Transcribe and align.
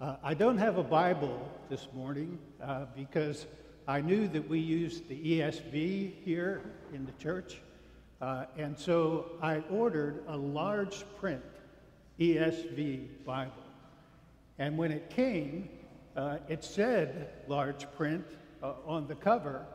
Uh, 0.00 0.14
I 0.22 0.32
don't 0.32 0.58
have 0.58 0.78
a 0.78 0.82
Bible 0.84 1.50
this 1.68 1.88
morning 1.92 2.38
uh, 2.62 2.84
because 2.94 3.46
I 3.88 4.00
knew 4.00 4.28
that 4.28 4.48
we 4.48 4.60
used 4.60 5.08
the 5.08 5.16
ESV 5.16 6.22
here 6.22 6.62
in 6.94 7.04
the 7.04 7.10
church. 7.20 7.60
Uh, 8.20 8.44
and 8.56 8.78
so 8.78 9.32
I 9.42 9.58
ordered 9.68 10.22
a 10.28 10.36
large 10.36 11.04
print 11.18 11.42
ESV 12.20 13.24
Bible. 13.24 13.52
And 14.60 14.78
when 14.78 14.92
it 14.92 15.10
came, 15.10 15.68
uh, 16.16 16.36
it 16.48 16.62
said 16.62 17.30
large 17.48 17.90
print 17.96 18.24
uh, 18.62 18.74
on 18.86 19.08
the 19.08 19.16
cover, 19.16 19.66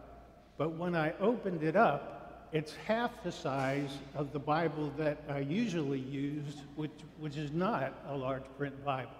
but 0.57 0.77
when 0.77 0.95
I 0.95 1.11
opened 1.19 1.63
it 1.63 1.75
up, 1.75 2.47
it's 2.53 2.75
half 2.87 3.11
the 3.23 3.31
size 3.31 3.97
of 4.15 4.31
the 4.31 4.39
Bible 4.39 4.89
that 4.97 5.21
I 5.27 5.39
usually 5.39 5.99
use, 5.99 6.61
which, 6.77 6.91
which 7.19 7.35
is 7.35 7.51
not 7.51 7.93
a 8.07 8.15
large 8.15 8.43
print 8.57 8.85
Bible. 8.85 9.11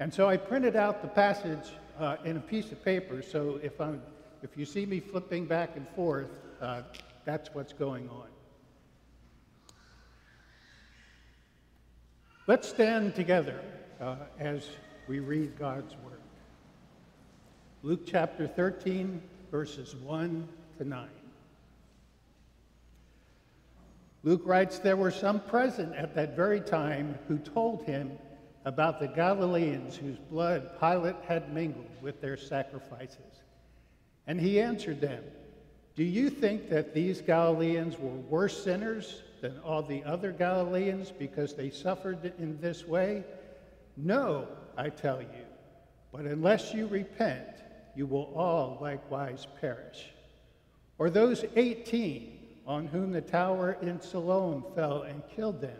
And 0.00 0.12
so 0.12 0.28
I 0.28 0.36
printed 0.36 0.76
out 0.76 1.02
the 1.02 1.08
passage 1.08 1.72
uh, 1.98 2.16
in 2.24 2.36
a 2.36 2.40
piece 2.40 2.72
of 2.72 2.84
paper, 2.84 3.22
so 3.22 3.60
if, 3.62 3.80
I'm, 3.80 4.02
if 4.42 4.56
you 4.56 4.64
see 4.64 4.86
me 4.86 5.00
flipping 5.00 5.46
back 5.46 5.76
and 5.76 5.86
forth, 5.90 6.30
uh, 6.60 6.82
that's 7.24 7.54
what's 7.54 7.72
going 7.72 8.08
on. 8.08 8.26
Let's 12.48 12.68
stand 12.68 13.14
together 13.14 13.60
uh, 14.00 14.16
as 14.38 14.68
we 15.06 15.20
read 15.20 15.56
God's 15.58 15.94
Word. 16.04 16.20
Luke 17.84 18.02
chapter 18.06 18.48
13, 18.48 19.22
verses 19.50 19.94
1 19.94 20.48
to 20.78 20.84
9. 20.84 21.08
Luke 24.24 24.42
writes, 24.44 24.78
There 24.78 24.96
were 24.96 25.10
some 25.10 25.40
present 25.40 25.94
at 25.94 26.14
that 26.14 26.36
very 26.36 26.60
time 26.60 27.18
who 27.28 27.38
told 27.38 27.84
him 27.84 28.18
about 28.64 29.00
the 29.00 29.08
Galileans 29.08 29.96
whose 29.96 30.18
blood 30.18 30.78
Pilate 30.78 31.16
had 31.26 31.52
mingled 31.52 31.90
with 32.00 32.20
their 32.20 32.36
sacrifices. 32.36 33.42
And 34.26 34.40
he 34.40 34.60
answered 34.60 35.00
them, 35.00 35.24
Do 35.96 36.04
you 36.04 36.30
think 36.30 36.68
that 36.70 36.94
these 36.94 37.20
Galileans 37.20 37.98
were 37.98 38.10
worse 38.10 38.62
sinners 38.62 39.22
than 39.40 39.58
all 39.64 39.82
the 39.82 40.04
other 40.04 40.30
Galileans 40.30 41.10
because 41.10 41.54
they 41.54 41.70
suffered 41.70 42.32
in 42.38 42.60
this 42.60 42.86
way? 42.86 43.24
No, 43.96 44.46
I 44.76 44.90
tell 44.90 45.20
you. 45.20 45.44
But 46.12 46.22
unless 46.22 46.72
you 46.72 46.86
repent, 46.86 47.48
you 47.96 48.06
will 48.06 48.32
all 48.34 48.78
likewise 48.80 49.46
perish. 49.60 50.10
Or 50.98 51.10
those 51.10 51.44
18 51.56 52.38
on 52.66 52.86
whom 52.86 53.10
the 53.10 53.20
tower 53.20 53.76
in 53.82 54.00
Siloam 54.00 54.64
fell 54.74 55.02
and 55.02 55.22
killed 55.34 55.60
them. 55.60 55.78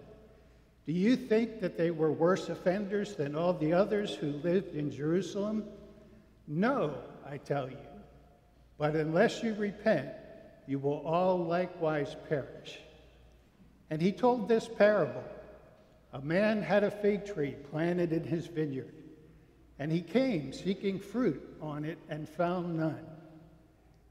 Do 0.86 0.92
you 0.92 1.16
think 1.16 1.60
that 1.60 1.78
they 1.78 1.90
were 1.90 2.10
worse 2.10 2.48
offenders 2.48 3.14
than 3.14 3.36
all 3.36 3.52
the 3.52 3.72
others 3.72 4.14
who 4.14 4.28
lived 4.28 4.74
in 4.74 4.90
Jerusalem? 4.90 5.64
No, 6.48 6.94
I 7.24 7.36
tell 7.36 7.68
you. 7.70 7.76
But 8.78 8.96
unless 8.96 9.42
you 9.44 9.54
repent, 9.54 10.10
you 10.66 10.80
will 10.80 11.00
all 11.06 11.38
likewise 11.38 12.16
perish. 12.28 12.78
And 13.90 14.02
he 14.02 14.10
told 14.10 14.48
this 14.48 14.68
parable 14.68 15.22
A 16.12 16.20
man 16.20 16.62
had 16.62 16.82
a 16.82 16.90
fig 16.90 17.26
tree 17.26 17.56
planted 17.70 18.12
in 18.12 18.24
his 18.24 18.48
vineyard, 18.48 18.94
and 19.78 19.92
he 19.92 20.00
came 20.00 20.52
seeking 20.52 20.98
fruit 20.98 21.42
on 21.60 21.84
it 21.84 21.98
and 22.08 22.28
found 22.28 22.76
none. 22.76 23.06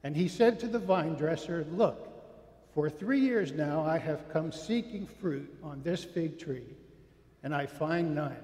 And 0.03 0.15
he 0.15 0.29
said 0.29 0.59
to 0.61 0.67
the 0.67 0.79
vine 0.79 1.15
dresser, 1.15 1.65
Look, 1.69 2.10
for 2.73 2.89
three 2.89 3.19
years 3.19 3.51
now 3.51 3.83
I 3.85 3.97
have 3.97 4.31
come 4.31 4.51
seeking 4.51 5.05
fruit 5.05 5.53
on 5.63 5.81
this 5.83 6.03
fig 6.03 6.39
tree, 6.39 6.75
and 7.43 7.53
I 7.53 7.65
find 7.65 8.15
none. 8.15 8.37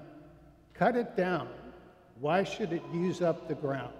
Cut 0.74 0.96
it 0.96 1.16
down. 1.16 1.48
Why 2.20 2.44
should 2.44 2.72
it 2.72 2.82
use 2.92 3.22
up 3.22 3.48
the 3.48 3.54
ground? 3.54 3.94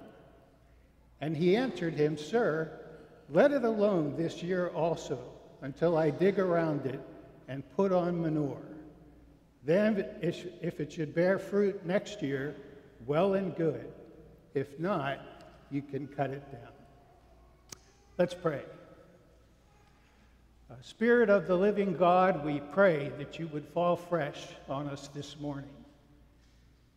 And 1.21 1.37
he 1.37 1.56
answered 1.56 1.95
him, 1.95 2.17
Sir, 2.17 2.71
let 3.31 3.53
it 3.53 3.65
alone 3.65 4.16
this 4.16 4.43
year 4.43 4.69
also, 4.69 5.19
until 5.62 5.97
I 5.97 6.11
dig 6.11 6.39
around 6.39 6.87
it 6.87 7.00
and 7.49 7.62
put 7.77 7.93
on 7.93 8.21
manure. 8.21 8.62
Then, 9.65 10.06
if 10.22 10.81
it 10.81 10.93
should 10.93 11.15
bear 11.15 11.39
fruit 11.39 11.84
next 11.84 12.22
year, 12.22 12.55
well 13.06 13.34
and 13.34 13.55
good. 13.56 13.93
If 14.55 14.78
not, 14.78 15.21
you 15.71 15.83
can 15.83 16.06
cut 16.06 16.31
it 16.31 16.50
down. 16.53 16.72
Let's 18.16 18.34
pray. 18.34 18.62
Uh, 20.71 20.75
Spirit 20.83 21.31
of 21.31 21.47
the 21.47 21.56
living 21.56 21.97
God, 21.97 22.45
we 22.45 22.61
pray 22.61 23.11
that 23.17 23.39
you 23.39 23.49
would 23.49 23.67
fall 23.69 23.97
fresh 23.97 24.49
on 24.69 24.87
us 24.87 25.09
this 25.09 25.41
morning. 25.41 25.71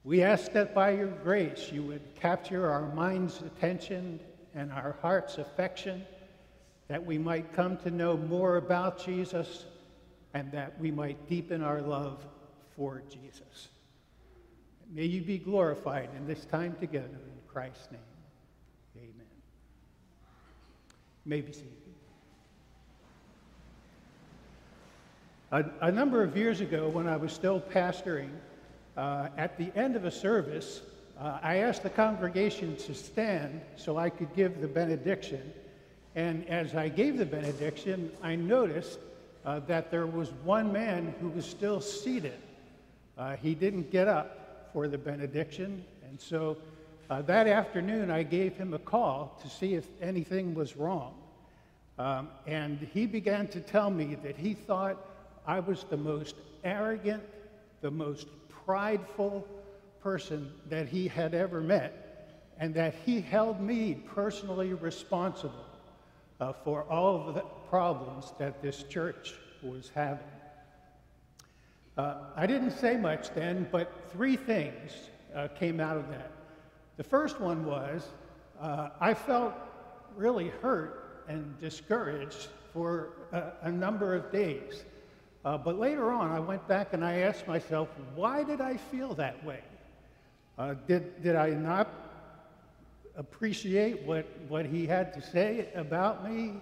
We 0.03 0.23
ask 0.23 0.51
that 0.51 0.75
by 0.75 0.91
your 0.91 1.07
grace 1.07 1.69
you 1.71 1.83
would 1.83 2.15
capture 2.15 2.69
our 2.69 2.93
mind's 2.93 3.41
attention 3.41 4.19
and 4.53 4.73
our 4.73 4.97
heart's 5.01 5.37
affection, 5.37 6.03
that 6.89 7.05
we 7.05 7.17
might 7.17 7.53
come 7.53 7.77
to 7.77 7.91
know 7.91 8.17
more 8.17 8.57
about 8.57 9.05
Jesus 9.05 9.65
and 10.33 10.51
that 10.51 10.77
we 10.77 10.91
might 10.91 11.29
deepen 11.29 11.63
our 11.63 11.81
love 11.81 12.25
for 12.75 13.01
Jesus. 13.09 13.69
May 14.93 15.05
you 15.05 15.21
be 15.21 15.37
glorified 15.37 16.09
in 16.17 16.27
this 16.27 16.43
time 16.43 16.75
together 16.77 17.07
in 17.07 17.41
Christ's 17.47 17.89
name. 17.89 18.01
Amen. 18.97 19.27
May 21.25 21.39
be 21.39 21.53
seated. 21.53 21.90
A, 25.51 25.65
a, 25.81 25.91
number 25.91 26.23
of 26.23 26.37
years 26.37 26.61
ago, 26.61 26.87
when 26.87 27.09
I 27.09 27.17
was 27.17 27.33
still 27.33 27.59
pastoring, 27.59 28.29
uh, 28.95 29.27
at 29.37 29.57
the 29.57 29.69
end 29.75 29.97
of 29.97 30.05
a 30.05 30.11
service, 30.11 30.81
uh, 31.19 31.39
I 31.43 31.57
asked 31.57 31.83
the 31.83 31.89
congregation 31.89 32.77
to 32.77 32.93
stand 32.93 33.59
so 33.75 33.97
I 33.97 34.09
could 34.09 34.33
give 34.33 34.61
the 34.61 34.67
benediction. 34.69 35.51
And 36.15 36.47
as 36.47 36.73
I 36.73 36.87
gave 36.87 37.17
the 37.17 37.25
benediction, 37.25 38.13
I 38.23 38.37
noticed 38.37 38.99
uh, 39.45 39.59
that 39.67 39.91
there 39.91 40.07
was 40.07 40.31
one 40.45 40.71
man 40.71 41.13
who 41.19 41.27
was 41.27 41.45
still 41.45 41.81
seated. 41.81 42.39
Uh, 43.17 43.35
he 43.35 43.53
didn't 43.53 43.91
get 43.91 44.07
up 44.07 44.69
for 44.71 44.87
the 44.87 44.97
benediction, 44.97 45.83
and 46.07 46.19
so 46.19 46.55
uh, 47.09 47.21
that 47.23 47.47
afternoon 47.47 48.09
I 48.09 48.23
gave 48.23 48.55
him 48.55 48.73
a 48.73 48.79
call 48.79 49.37
to 49.41 49.49
see 49.49 49.73
if 49.73 49.85
anything 50.01 50.55
was 50.55 50.77
wrong. 50.77 51.13
Um, 51.99 52.29
and 52.47 52.79
he 52.93 53.05
began 53.05 53.49
to 53.49 53.59
tell 53.59 53.89
me 53.89 54.15
that 54.23 54.37
he 54.37 54.53
thought 54.53 54.97
I 55.45 55.59
was 55.59 55.85
the 55.89 55.97
most 55.97 56.35
arrogant, 56.63 57.23
the 57.81 57.91
most 57.91 58.27
prideful 58.49 59.47
person 60.01 60.51
that 60.69 60.87
he 60.87 61.07
had 61.07 61.33
ever 61.33 61.61
met, 61.61 62.37
and 62.59 62.73
that 62.75 62.95
he 63.05 63.21
held 63.21 63.59
me 63.59 64.03
personally 64.13 64.73
responsible 64.73 65.65
uh, 66.39 66.53
for 66.53 66.83
all 66.83 67.27
of 67.27 67.35
the 67.35 67.43
problems 67.69 68.33
that 68.39 68.61
this 68.61 68.83
church 68.83 69.33
was 69.63 69.91
having. 69.93 70.19
Uh, 71.97 72.15
I 72.35 72.45
didn't 72.47 72.71
say 72.71 72.97
much 72.97 73.33
then, 73.33 73.67
but 73.71 73.91
three 74.11 74.35
things 74.35 74.91
uh, 75.35 75.47
came 75.49 75.79
out 75.79 75.97
of 75.97 76.09
that. 76.09 76.31
The 76.97 77.03
first 77.03 77.39
one 77.39 77.65
was 77.65 78.07
uh, 78.59 78.89
I 78.99 79.13
felt 79.13 79.53
really 80.15 80.49
hurt 80.61 81.23
and 81.27 81.59
discouraged 81.59 82.47
for 82.73 83.13
a, 83.31 83.51
a 83.63 83.71
number 83.71 84.15
of 84.15 84.31
days. 84.31 84.83
Uh, 85.43 85.57
but 85.57 85.79
later 85.79 86.11
on, 86.11 86.29
I 86.31 86.39
went 86.39 86.67
back 86.67 86.93
and 86.93 87.03
I 87.03 87.19
asked 87.19 87.47
myself, 87.47 87.89
why 88.15 88.43
did 88.43 88.61
I 88.61 88.77
feel 88.77 89.15
that 89.15 89.43
way? 89.43 89.61
Uh, 90.57 90.75
did, 90.87 91.23
did 91.23 91.35
I 91.35 91.49
not 91.49 91.89
appreciate 93.15 94.03
what, 94.03 94.27
what 94.47 94.67
he 94.67 94.85
had 94.85 95.13
to 95.13 95.21
say 95.21 95.69
about 95.73 96.29
me? 96.29 96.53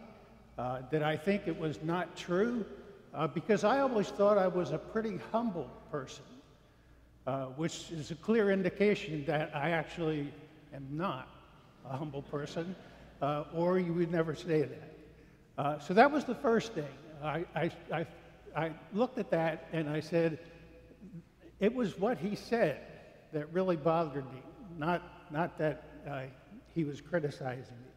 Uh, 0.58 0.80
did 0.92 1.02
I 1.02 1.18
think 1.18 1.48
it 1.48 1.60
was 1.60 1.82
not 1.84 2.16
true? 2.16 2.66
Uh, 3.14 3.28
because 3.28 3.66
I 3.66 3.80
always 3.80 4.08
thought 4.10 4.38
I 4.38 4.48
was 4.48 4.72
a 4.72 4.78
pretty 4.78 5.20
humble 5.32 5.70
person, 5.92 6.24
uh, 7.28 7.46
which 7.58 7.92
is 7.92 8.12
a 8.12 8.16
clear 8.16 8.50
indication 8.50 9.26
that 9.26 9.54
I 9.54 9.72
actually 9.72 10.32
am 10.74 10.88
not 10.92 11.28
a 11.90 11.98
humble 11.98 12.22
person, 12.22 12.76
uh, 13.22 13.44
or 13.54 13.78
you 13.78 13.94
would 13.94 14.12
never 14.12 14.36
say 14.36 14.62
that. 14.62 15.84
So 15.84 15.94
that 15.94 16.10
was 16.10 16.24
the 16.24 16.36
first 16.36 16.72
thing. 16.72 16.88
I, 17.22 17.44
I, 17.54 17.72
I, 17.92 18.08
I 18.56 18.72
looked 18.94 19.18
at 19.18 19.30
that 19.32 19.68
and 19.72 19.90
I 19.90 20.00
said, 20.00 20.40
it 21.60 21.74
was 21.74 22.00
what 22.00 22.18
he 22.18 22.36
said 22.36 22.80
that 23.34 23.52
really 23.54 23.76
bothered 23.76 24.26
me, 24.34 24.42
not, 24.78 25.32
not 25.32 25.58
that 25.58 25.84
uh, 26.10 26.22
he 26.74 26.84
was 26.84 27.02
criticizing 27.02 27.76
me. 27.84 27.92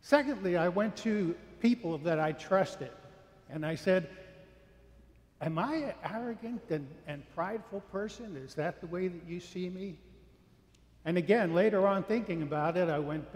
Secondly, 0.00 0.56
I 0.56 0.68
went 0.68 0.96
to 0.98 1.34
people 1.60 1.98
that 1.98 2.18
I 2.18 2.32
trusted, 2.32 2.90
and 3.50 3.66
I 3.66 3.74
said, 3.74 4.08
Am 5.40 5.58
I 5.58 5.74
an 5.74 5.94
arrogant 6.02 6.62
and, 6.70 6.88
and 7.06 7.22
prideful 7.34 7.80
person? 7.92 8.36
Is 8.36 8.54
that 8.54 8.80
the 8.80 8.86
way 8.86 9.08
that 9.08 9.28
you 9.28 9.38
see 9.38 9.68
me? 9.68 9.98
And 11.04 11.18
again, 11.18 11.54
later 11.54 11.86
on 11.86 12.04
thinking 12.04 12.42
about 12.42 12.76
it, 12.78 12.88
I 12.88 12.98
went, 12.98 13.26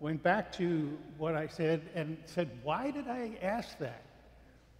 went 0.00 0.22
back 0.22 0.52
to 0.52 0.96
what 1.18 1.34
I 1.34 1.46
said 1.46 1.82
and 1.94 2.16
said, 2.24 2.50
Why 2.62 2.90
did 2.90 3.08
I 3.08 3.32
ask 3.42 3.78
that? 3.78 4.04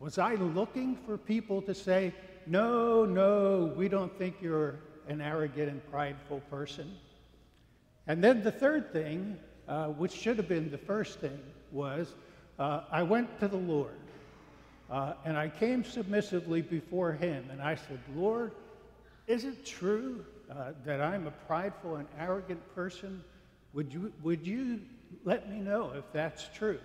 Was 0.00 0.18
I 0.18 0.34
looking 0.34 0.96
for 1.06 1.16
people 1.16 1.62
to 1.62 1.74
say, 1.74 2.12
No, 2.46 3.04
no, 3.04 3.72
we 3.76 3.88
don't 3.88 4.16
think 4.18 4.36
you're 4.40 4.76
an 5.08 5.20
arrogant 5.20 5.70
and 5.70 5.90
prideful 5.90 6.40
person. 6.50 6.96
And 8.06 8.22
then 8.22 8.42
the 8.42 8.52
third 8.52 8.92
thing, 8.92 9.38
uh, 9.66 9.86
which 9.88 10.12
should 10.12 10.36
have 10.36 10.48
been 10.48 10.70
the 10.70 10.78
first 10.78 11.20
thing, 11.20 11.38
was 11.72 12.14
uh, 12.58 12.82
I 12.90 13.02
went 13.02 13.38
to 13.40 13.48
the 13.48 13.56
Lord. 13.56 13.96
Uh, 14.90 15.14
and 15.24 15.36
I 15.36 15.48
came 15.48 15.82
submissively 15.82 16.60
before 16.60 17.12
him, 17.12 17.48
and 17.50 17.62
I 17.62 17.74
said, 17.74 17.98
Lord, 18.14 18.52
is 19.26 19.44
it 19.44 19.64
true 19.64 20.24
uh, 20.50 20.72
that 20.84 21.00
I'm 21.00 21.26
a 21.26 21.30
prideful 21.30 21.96
and 21.96 22.06
arrogant 22.18 22.60
person? 22.74 23.24
Would 23.72 23.92
you, 23.92 24.12
would 24.22 24.46
you 24.46 24.80
let 25.24 25.50
me 25.50 25.58
know 25.58 25.92
if 25.96 26.04
that's 26.12 26.48
true? 26.54 26.78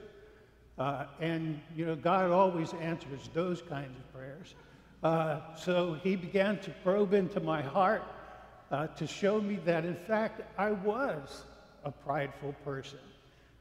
Uh, 0.79 1.05
and, 1.19 1.59
you 1.75 1.85
know, 1.85 1.95
God 1.95 2.31
always 2.31 2.73
answers 2.75 3.29
those 3.33 3.61
kinds 3.61 3.97
of 3.97 4.13
prayers. 4.13 4.55
Uh, 5.03 5.39
so 5.55 5.95
he 6.03 6.15
began 6.15 6.57
to 6.59 6.71
probe 6.83 7.13
into 7.13 7.41
my 7.41 7.61
heart 7.61 8.03
uh, 8.71 8.87
to 8.87 9.05
show 9.05 9.41
me 9.41 9.59
that, 9.65 9.83
in 9.83 9.95
fact, 9.95 10.41
I 10.57 10.71
was 10.71 11.43
a 11.83 11.91
prideful 11.91 12.55
person. 12.63 12.99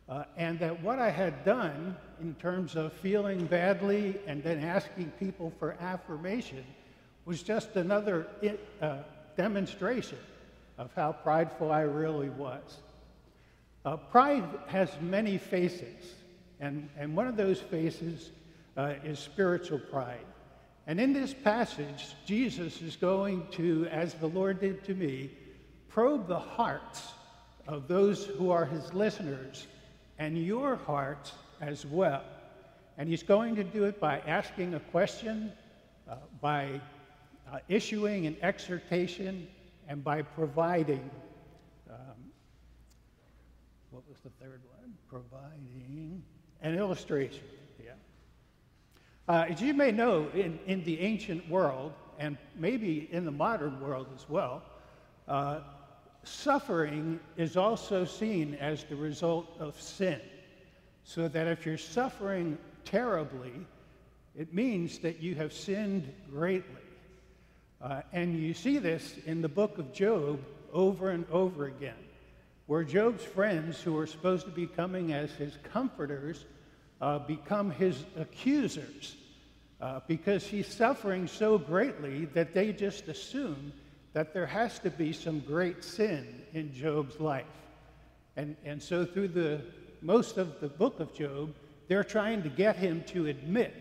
Uh, 0.09 0.25
and 0.37 0.59
that 0.59 0.81
what 0.83 0.99
I 0.99 1.11
had 1.11 1.45
done 1.45 1.95
in 2.21 2.35
terms 2.37 2.77
of 2.77 2.93
feeling 2.95 3.45
badly 3.47 4.17
and 4.27 4.43
then 4.43 4.65
asking 4.65 5.13
people 5.19 5.53
for 5.59 5.77
affirmation 5.81 6.65
was 7.27 7.43
just 7.43 7.77
another 7.77 8.27
uh, 8.81 8.99
demonstration 9.37 10.19
of 10.79 10.91
how 10.97 11.13
prideful 11.13 11.71
I 11.71 11.83
really 11.83 12.31
was. 12.31 12.79
Uh, 13.85 13.97
pride 13.97 14.45
has 14.69 14.89
many 15.03 15.37
faces, 15.37 16.15
and, 16.61 16.89
and 16.97 17.17
one 17.17 17.27
of 17.27 17.37
those 17.37 17.61
faces 17.61 18.31
uh, 18.77 18.95
is 19.05 19.19
spiritual 19.19 19.79
pride. 19.79 20.25
And 20.87 20.99
in 20.99 21.13
this 21.13 21.35
passage, 21.35 22.15
Jesus 22.25 22.81
is 22.81 22.97
going 22.97 23.47
to, 23.53 23.87
as 23.91 24.15
the 24.15 24.27
Lord 24.27 24.61
did 24.61 24.85
to 24.85 24.95
me, 24.95 25.31
probe 25.89 26.27
the 26.27 26.39
hearts 26.39 27.13
of 27.67 27.89
those 27.89 28.25
who 28.25 28.51
are 28.51 28.65
his 28.65 28.95
listeners 28.95 29.67
and 30.19 30.39
your 30.39 30.77
hearts 30.77 31.33
as 31.61 31.85
well. 31.85 32.25
And 32.97 33.09
he's 33.09 33.23
going 33.23 33.55
to 33.57 33.65
do 33.65 33.85
it 33.85 34.01
by 34.01 34.21
asking 34.21 34.75
a 34.75 34.81
question, 34.81 35.53
uh, 36.09 36.17
by 36.41 36.81
uh, 37.53 37.59
issuing 37.69 38.27
an 38.27 38.37
exhortation, 38.43 39.47
and 39.89 40.03
by 40.03 40.23
providing. 40.23 41.11
Um, 41.91 42.17
what 43.91 44.09
was 44.09 44.19
the 44.21 44.31
third 44.43 44.61
one? 44.81 44.95
Providing 45.09 46.23
an 46.63 46.77
illustration. 46.77 47.45
Yeah. 47.85 47.93
Uh, 49.29 49.47
as 49.49 49.61
you 49.61 49.75
may 49.75 49.93
know, 49.93 50.29
in, 50.35 50.59
in 50.67 50.85
the 50.85 51.01
ancient 51.01 51.49
world, 51.49 51.93
and 52.19 52.37
maybe 52.57 53.09
in 53.13 53.25
the 53.25 53.31
modern 53.31 53.81
world 53.81 54.09
as 54.15 54.29
well, 54.29 54.63
uh, 55.29 55.61
suffering 56.25 57.21
is 57.37 57.57
also 57.57 58.05
seen 58.05 58.55
as 58.57 58.85
the 58.85 58.97
result 58.97 59.57
of 59.59 59.81
sin. 59.81 60.21
So 61.05 61.29
that 61.29 61.47
if 61.47 61.65
you're 61.65 61.79
suffering 61.79 62.59
terribly, 62.85 63.53
it 64.37 64.53
means 64.53 64.99
that 64.99 65.21
you 65.21 65.35
have 65.37 65.53
sinned 65.53 66.13
greatly. 66.31 66.75
Uh, 67.81 68.03
and 68.13 68.37
you 68.37 68.53
see 68.53 68.79
this 68.79 69.15
in 69.25 69.41
the 69.41 69.49
book 69.49 69.79
of 69.79 69.93
Job 69.93 70.41
over 70.73 71.11
and 71.11 71.25
over 71.31 71.67
again, 71.67 71.95
where 72.69 72.85
Job's 72.85 73.25
friends, 73.25 73.81
who 73.81 73.97
are 73.97 74.07
supposed 74.07 74.45
to 74.45 74.53
be 74.53 74.67
coming 74.67 75.15
as 75.15 75.33
his 75.33 75.57
comforters, 75.73 76.45
uh, 77.01 77.19
become 77.19 77.71
his 77.71 78.05
accusers 78.15 79.17
uh, 79.81 80.01
because 80.07 80.47
he's 80.47 80.67
suffering 80.67 81.27
so 81.27 81.57
greatly 81.57 82.27
that 82.27 82.53
they 82.53 82.75
just 82.75 83.09
assume 83.09 83.73
that 84.13 84.35
there 84.35 84.45
has 84.45 84.79
to 84.81 84.91
be 84.91 85.15
some 85.15 85.41
great 85.41 85.83
sin 85.83 86.43
in 86.53 86.71
Job's 86.75 87.19
life. 87.19 87.47
And, 88.37 88.55
and 88.67 88.83
so, 88.83 89.07
through 89.07 89.29
the 89.29 89.63
most 90.03 90.37
of 90.37 90.61
the 90.61 90.69
book 90.69 91.01
of 91.01 91.15
Job, 91.15 91.55
they're 91.89 92.05
trying 92.05 92.43
to 92.43 92.51
get 92.51 92.77
him 92.77 93.03
to 93.07 93.29
admit 93.29 93.75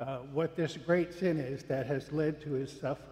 uh, 0.00 0.20
what 0.32 0.56
this 0.56 0.78
great 0.78 1.12
sin 1.12 1.38
is 1.38 1.64
that 1.64 1.84
has 1.84 2.10
led 2.10 2.40
to 2.40 2.52
his 2.52 2.72
suffering. 2.72 3.08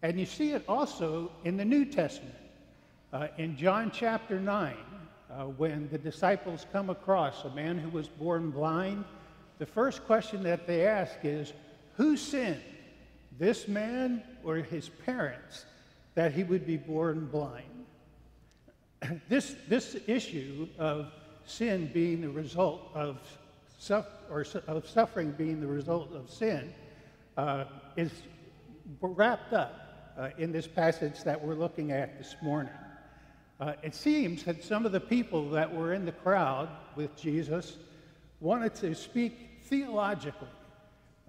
And 0.00 0.18
you 0.18 0.24
see 0.24 0.52
it 0.52 0.64
also 0.66 1.30
in 1.44 1.58
the 1.58 1.64
New 1.66 1.84
Testament. 1.84 2.34
Uh, 3.10 3.28
in 3.38 3.56
John 3.56 3.90
chapter 3.90 4.38
9, 4.38 4.76
uh, 5.30 5.44
when 5.44 5.88
the 5.90 5.96
disciples 5.96 6.66
come 6.74 6.90
across 6.90 7.42
a 7.44 7.50
man 7.50 7.78
who 7.78 7.88
was 7.88 8.06
born 8.06 8.50
blind, 8.50 9.02
the 9.58 9.64
first 9.64 10.04
question 10.04 10.42
that 10.42 10.66
they 10.66 10.86
ask 10.86 11.14
is, 11.22 11.54
Who 11.96 12.18
sinned, 12.18 12.60
this 13.38 13.66
man 13.66 14.22
or 14.44 14.56
his 14.56 14.90
parents, 14.90 15.64
that 16.16 16.34
he 16.34 16.44
would 16.44 16.66
be 16.66 16.76
born 16.76 17.26
blind? 17.32 17.86
this, 19.30 19.56
this 19.68 19.96
issue 20.06 20.68
of 20.78 21.10
sin 21.46 21.90
being 21.94 22.20
the 22.20 22.28
result 22.28 22.90
of, 22.92 23.16
or 24.30 24.44
of 24.66 24.86
suffering 24.86 25.30
being 25.30 25.62
the 25.62 25.66
result 25.66 26.12
of 26.12 26.28
sin 26.28 26.74
uh, 27.38 27.64
is 27.96 28.10
wrapped 29.00 29.54
up 29.54 30.12
uh, 30.18 30.28
in 30.36 30.52
this 30.52 30.66
passage 30.66 31.22
that 31.24 31.42
we're 31.42 31.54
looking 31.54 31.90
at 31.90 32.18
this 32.18 32.36
morning. 32.42 32.74
Uh, 33.60 33.72
it 33.82 33.94
seems 33.94 34.44
that 34.44 34.62
some 34.62 34.86
of 34.86 34.92
the 34.92 35.00
people 35.00 35.50
that 35.50 35.72
were 35.72 35.92
in 35.92 36.04
the 36.04 36.12
crowd 36.12 36.68
with 36.94 37.16
Jesus 37.16 37.76
wanted 38.40 38.74
to 38.76 38.94
speak 38.94 39.62
theologically. 39.64 40.48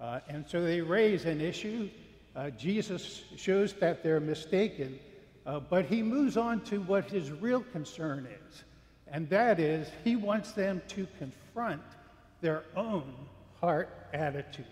Uh, 0.00 0.20
and 0.28 0.48
so 0.48 0.62
they 0.62 0.80
raise 0.80 1.24
an 1.24 1.40
issue. 1.40 1.90
Uh, 2.36 2.50
Jesus 2.50 3.24
shows 3.36 3.72
that 3.74 4.02
they're 4.02 4.20
mistaken, 4.20 4.98
uh, 5.44 5.58
but 5.58 5.84
he 5.86 6.02
moves 6.02 6.36
on 6.36 6.60
to 6.62 6.80
what 6.82 7.10
his 7.10 7.32
real 7.32 7.62
concern 7.72 8.28
is. 8.48 8.64
And 9.08 9.28
that 9.30 9.58
is, 9.58 9.88
he 10.04 10.14
wants 10.14 10.52
them 10.52 10.80
to 10.88 11.06
confront 11.18 11.82
their 12.40 12.62
own 12.76 13.12
heart 13.60 13.88
attitudes. 14.12 14.68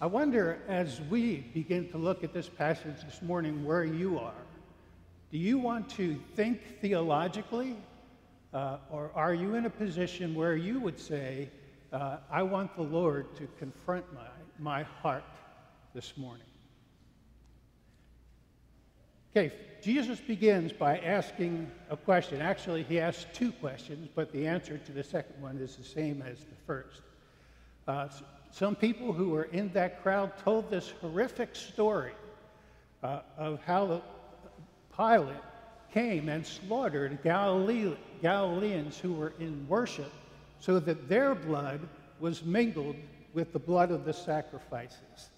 I 0.00 0.06
wonder 0.06 0.58
as 0.68 1.00
we 1.08 1.38
begin 1.54 1.88
to 1.92 1.98
look 1.98 2.22
at 2.22 2.34
this 2.34 2.48
passage 2.48 3.02
this 3.06 3.22
morning 3.22 3.64
where 3.64 3.84
you 3.84 4.18
are. 4.18 4.34
Do 5.34 5.40
you 5.40 5.58
want 5.58 5.90
to 5.96 6.14
think 6.36 6.80
theologically? 6.80 7.74
Uh, 8.52 8.76
or 8.88 9.10
are 9.16 9.34
you 9.34 9.56
in 9.56 9.66
a 9.66 9.70
position 9.70 10.32
where 10.32 10.54
you 10.54 10.78
would 10.78 10.96
say, 10.96 11.48
uh, 11.92 12.18
I 12.30 12.44
want 12.44 12.76
the 12.76 12.84
Lord 12.84 13.34
to 13.38 13.48
confront 13.58 14.04
my, 14.14 14.28
my 14.60 14.82
heart 14.84 15.24
this 15.92 16.16
morning? 16.16 16.46
Okay, 19.32 19.52
Jesus 19.82 20.20
begins 20.20 20.72
by 20.72 20.98
asking 20.98 21.68
a 21.90 21.96
question. 21.96 22.40
Actually, 22.40 22.84
he 22.84 23.00
asks 23.00 23.26
two 23.34 23.50
questions, 23.50 24.08
but 24.14 24.30
the 24.30 24.46
answer 24.46 24.78
to 24.78 24.92
the 24.92 25.02
second 25.02 25.42
one 25.42 25.58
is 25.58 25.74
the 25.74 25.82
same 25.82 26.22
as 26.22 26.38
the 26.38 26.54
first. 26.64 27.02
Uh, 27.88 28.06
some 28.52 28.76
people 28.76 29.12
who 29.12 29.30
were 29.30 29.48
in 29.50 29.72
that 29.72 30.00
crowd 30.00 30.38
told 30.38 30.70
this 30.70 30.94
horrific 31.00 31.56
story 31.56 32.12
uh, 33.02 33.22
of 33.36 33.60
how 33.64 34.00
Pilate 34.96 35.36
came 35.92 36.28
and 36.28 36.44
slaughtered 36.44 37.18
Galileans 37.22 38.98
who 38.98 39.12
were 39.12 39.32
in 39.38 39.66
worship 39.68 40.12
so 40.60 40.78
that 40.80 41.08
their 41.08 41.34
blood 41.34 41.80
was 42.20 42.44
mingled 42.44 42.96
with 43.32 43.52
the 43.52 43.58
blood 43.58 43.90
of 43.90 44.04
the 44.04 44.12
sacrifices. 44.12 45.28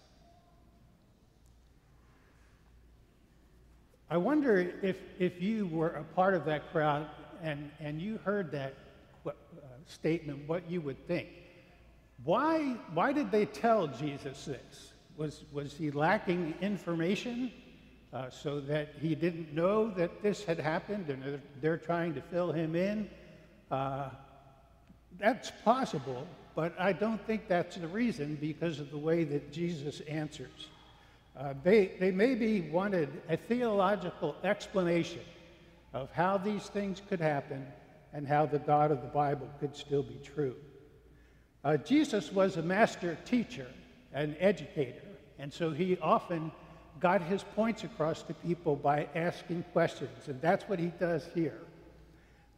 I 4.08 4.16
wonder 4.16 4.72
if, 4.82 4.96
if 5.18 5.42
you 5.42 5.66
were 5.66 5.88
a 5.88 6.04
part 6.04 6.34
of 6.34 6.44
that 6.44 6.70
crowd 6.70 7.06
and, 7.42 7.70
and 7.80 8.00
you 8.00 8.18
heard 8.24 8.52
that 8.52 8.74
uh, 9.26 9.32
statement, 9.86 10.48
what 10.48 10.70
you 10.70 10.80
would 10.80 11.06
think. 11.08 11.28
Why, 12.24 12.76
why 12.94 13.12
did 13.12 13.30
they 13.30 13.46
tell 13.46 13.88
Jesus 13.88 14.44
this? 14.44 14.92
Was, 15.16 15.44
was 15.52 15.74
he 15.74 15.90
lacking 15.90 16.54
information 16.60 17.50
uh, 18.12 18.30
so 18.30 18.60
that 18.60 18.94
he 19.00 19.14
didn't 19.14 19.52
know 19.54 19.90
that 19.90 20.22
this 20.22 20.44
had 20.44 20.58
happened 20.58 21.08
and 21.08 21.22
they're, 21.22 21.40
they're 21.60 21.76
trying 21.76 22.14
to 22.14 22.20
fill 22.20 22.52
him 22.52 22.74
in? 22.74 23.08
Uh, 23.70 24.08
that's 25.18 25.50
possible, 25.64 26.26
but 26.54 26.74
I 26.78 26.92
don't 26.92 27.24
think 27.26 27.48
that's 27.48 27.76
the 27.76 27.88
reason 27.88 28.36
because 28.40 28.80
of 28.80 28.90
the 28.90 28.98
way 28.98 29.24
that 29.24 29.52
Jesus 29.52 30.00
answers. 30.00 30.68
Uh, 31.36 31.54
they, 31.62 31.92
they 32.00 32.10
maybe 32.10 32.62
wanted 32.62 33.08
a 33.28 33.36
theological 33.36 34.36
explanation 34.42 35.20
of 35.92 36.10
how 36.12 36.38
these 36.38 36.66
things 36.68 37.02
could 37.08 37.20
happen 37.20 37.66
and 38.12 38.26
how 38.26 38.46
the 38.46 38.58
God 38.58 38.90
of 38.90 39.02
the 39.02 39.08
Bible 39.08 39.48
could 39.60 39.76
still 39.76 40.02
be 40.02 40.18
true. 40.24 40.56
Uh, 41.64 41.76
Jesus 41.76 42.32
was 42.32 42.56
a 42.56 42.62
master 42.62 43.18
teacher, 43.24 43.66
an 44.14 44.36
educator, 44.38 45.02
and 45.38 45.52
so 45.52 45.70
he 45.70 45.98
often 45.98 46.50
got 47.00 47.22
his 47.22 47.42
points 47.42 47.84
across 47.84 48.22
to 48.22 48.34
people 48.34 48.76
by 48.76 49.08
asking 49.14 49.64
questions, 49.72 50.28
and 50.28 50.40
that's 50.40 50.68
what 50.68 50.78
he 50.78 50.86
does 50.98 51.28
here. 51.34 51.60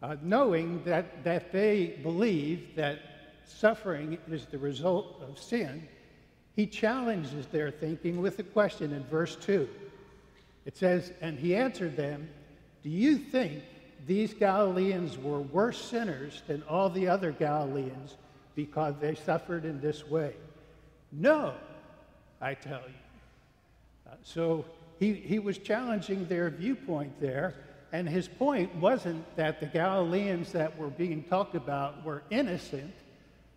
Uh, 0.01 0.17
knowing 0.23 0.83
that, 0.85 1.25
that 1.25 1.53
they 1.53 1.99
believe 2.03 2.77
that 2.77 3.01
suffering 3.45 4.17
is 4.31 4.47
the 4.47 4.59
result 4.59 5.21
of 5.29 5.39
sin, 5.39 5.89
he 6.55 6.67
challenges 6.67 7.47
their 7.47 7.71
thinking 7.71 8.21
with 8.21 8.39
a 8.39 8.43
question 8.43 8.93
in 8.93 9.05
verse 9.05 9.37
2. 9.37 9.69
It 10.67 10.77
says, 10.77 11.13
And 11.21 11.39
he 11.39 11.57
answered 11.57 11.97
them, 11.97 12.29
Do 12.83 12.91
you 12.91 13.17
think 13.17 13.63
these 14.07 14.35
Galileans 14.35 15.19
were 15.19 15.41
worse 15.41 15.81
sinners 15.81 16.43
than 16.47 16.63
all 16.69 16.91
the 16.91 17.09
other 17.09 17.33
Galileans 17.33 18.17
because 18.55 18.95
they 19.01 19.15
suffered 19.15 19.65
in 19.65 19.81
this 19.81 20.07
way? 20.07 20.35
No, 21.11 21.55
I 22.41 22.55
tell 22.55 22.83
you. 22.87 23.08
So 24.23 24.65
he, 24.99 25.15
he 25.15 25.39
was 25.39 25.59
challenging 25.59 26.27
their 26.27 26.51
viewpoint 26.51 27.21
there, 27.21 27.55
and 27.93 28.09
his 28.09 28.29
point 28.29 28.75
wasn't 28.77 29.25
that 29.37 29.61
the 29.61 29.67
Galileans 29.67 30.53
that 30.53 30.77
were 30.77 30.91
being 30.91 31.23
talked 31.25 31.55
about 31.55 32.05
were 32.05 32.23
innocent, 32.31 32.95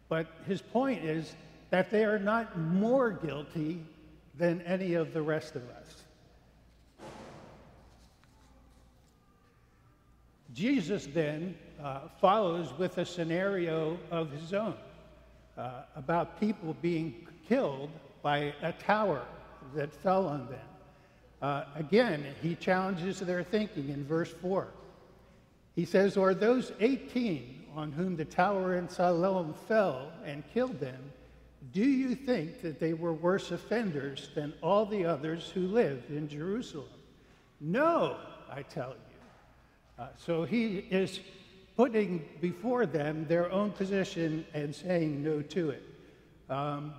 but 0.08 0.27
his 0.48 0.62
point 0.62 1.03
is 1.03 1.36
that 1.70 1.89
they 1.89 2.05
are 2.05 2.20
not 2.20 2.58
more 2.58 3.12
guilty 3.12 3.84
than 4.38 4.62
any 4.62 4.93
of 4.93 5.13
the 5.13 5.22
rest 5.22 5.55
of 5.55 5.63
us. 5.70 6.03
Jesus 10.53 11.08
then 11.08 11.55
uh, 11.81 12.01
follows 12.20 12.67
with 12.77 12.98
a 12.98 13.05
scenario 13.05 13.98
of 14.10 14.31
his 14.31 14.53
own 14.53 14.75
uh, 15.58 15.84
about 15.96 16.39
people 16.39 16.75
being 16.81 17.27
killed 17.48 17.89
by 18.22 18.53
a 18.62 18.74
tower 18.74 19.25
that 19.75 19.94
fell 19.94 20.28
on 20.28 20.48
them. 20.48 20.60
Uh, 21.42 21.63
again, 21.75 22.24
he 22.42 22.56
challenges 22.56 23.20
their 23.20 23.44
thinking 23.44 23.90
in 23.90 24.06
verse 24.06 24.32
4. 24.42 24.68
He 25.75 25.86
says, 25.86 26.18
Or 26.18 26.34
those 26.34 26.72
18 26.80 27.66
on 27.75 27.92
whom 27.92 28.16
the 28.16 28.25
tower 28.25 28.78
in 28.78 28.88
Siloam 28.90 29.54
fell 29.68 30.12
and 30.25 30.44
killed 30.54 30.80
them, 30.80 31.12
do 31.74 31.84
you 31.84 32.16
think 32.16 32.62
that 32.62 32.80
they 32.80 32.94
were 32.94 33.13
worse 33.13 33.51
offenders 33.51 34.30
than 34.36 34.54
all 34.62 34.86
the 34.86 35.06
others 35.06 35.50
who 35.54 35.62
lived 35.62 36.10
in 36.10 36.28
Jerusalem? 36.28 36.88
No, 37.60 38.18
I 38.51 38.63
tell 38.63 38.90
you. 38.90 40.04
Uh, 40.04 40.08
so 40.18 40.44
he 40.44 40.78
is 40.90 41.20
putting 41.78 42.28
before 42.42 42.86
them 42.86 43.25
their 43.28 43.51
own 43.51 43.72
position 43.72 44.46
and 44.54 44.74
saying 44.75 45.24
no 45.24 45.42
to 45.44 45.70
it. 45.70 45.84
Um, 46.50 46.94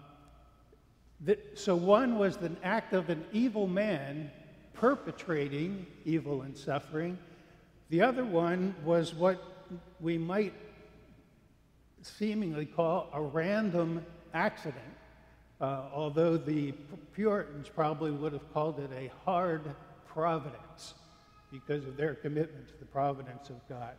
so 1.55 1.76
one 1.76 2.19
was 2.19 2.37
the 2.37 2.50
act 2.64 2.93
of 2.93 3.09
an 3.09 3.25
evil 3.33 3.67
man 3.67 4.31
perpetrating 4.75 5.87
evil 6.05 6.43
and 6.43 6.57
suffering. 6.57 7.17
The 7.91 8.00
other 8.00 8.25
one 8.25 8.75
was 8.85 9.14
what 9.14 9.43
we 10.00 10.19
might 10.19 10.55
seemingly 12.02 12.67
call 12.67 13.09
a 13.12 13.21
random 13.21 14.05
accident, 14.35 14.83
uh, 15.61 15.83
although 15.93 16.37
the 16.37 16.73
Puritans 17.14 17.69
probably 17.69 18.11
would 18.11 18.33
have 18.33 18.52
called 18.52 18.81
it 18.81 18.91
a 18.97 19.11
hard 19.25 19.62
providence 20.07 20.95
because 21.52 21.85
of 21.85 21.97
their 21.97 22.14
commitment 22.14 22.67
to 22.69 22.75
the 22.81 22.87
providence 22.87 23.50
of 23.50 23.57
God. 23.69 23.95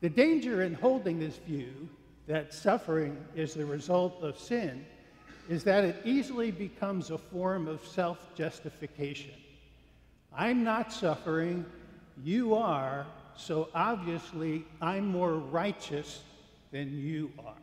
The 0.00 0.08
danger 0.08 0.62
in 0.62 0.74
holding 0.74 1.18
this 1.18 1.36
view 1.36 1.88
that 2.26 2.54
suffering 2.54 3.18
is 3.34 3.52
the 3.52 3.66
result 3.66 4.22
of 4.22 4.38
sin 4.38 4.86
is 5.48 5.64
that 5.64 5.84
it 5.84 5.96
easily 6.04 6.50
becomes 6.50 7.10
a 7.10 7.18
form 7.18 7.66
of 7.66 7.84
self 7.86 8.34
justification. 8.34 9.32
I'm 10.36 10.62
not 10.62 10.92
suffering, 10.92 11.64
you 12.22 12.54
are, 12.54 13.06
so 13.36 13.68
obviously 13.74 14.64
I'm 14.80 15.06
more 15.06 15.34
righteous 15.34 16.20
than 16.70 16.98
you 16.98 17.32
are. 17.44 17.54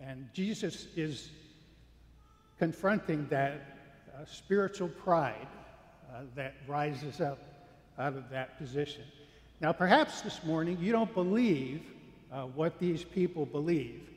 And 0.00 0.28
Jesus 0.32 0.86
is 0.96 1.30
confronting 2.58 3.26
that 3.30 3.78
uh, 4.14 4.24
spiritual 4.24 4.88
pride 4.88 5.48
uh, 6.12 6.20
that 6.36 6.54
rises 6.68 7.20
up 7.20 7.38
out 7.98 8.14
of 8.14 8.28
that 8.30 8.58
position. 8.58 9.04
Now, 9.60 9.72
perhaps 9.72 10.20
this 10.20 10.42
morning 10.44 10.78
you 10.80 10.92
don't 10.92 11.12
believe 11.14 11.82
uh, 12.32 12.44
what 12.44 12.78
these 12.78 13.04
people 13.04 13.46
believe, 13.46 14.08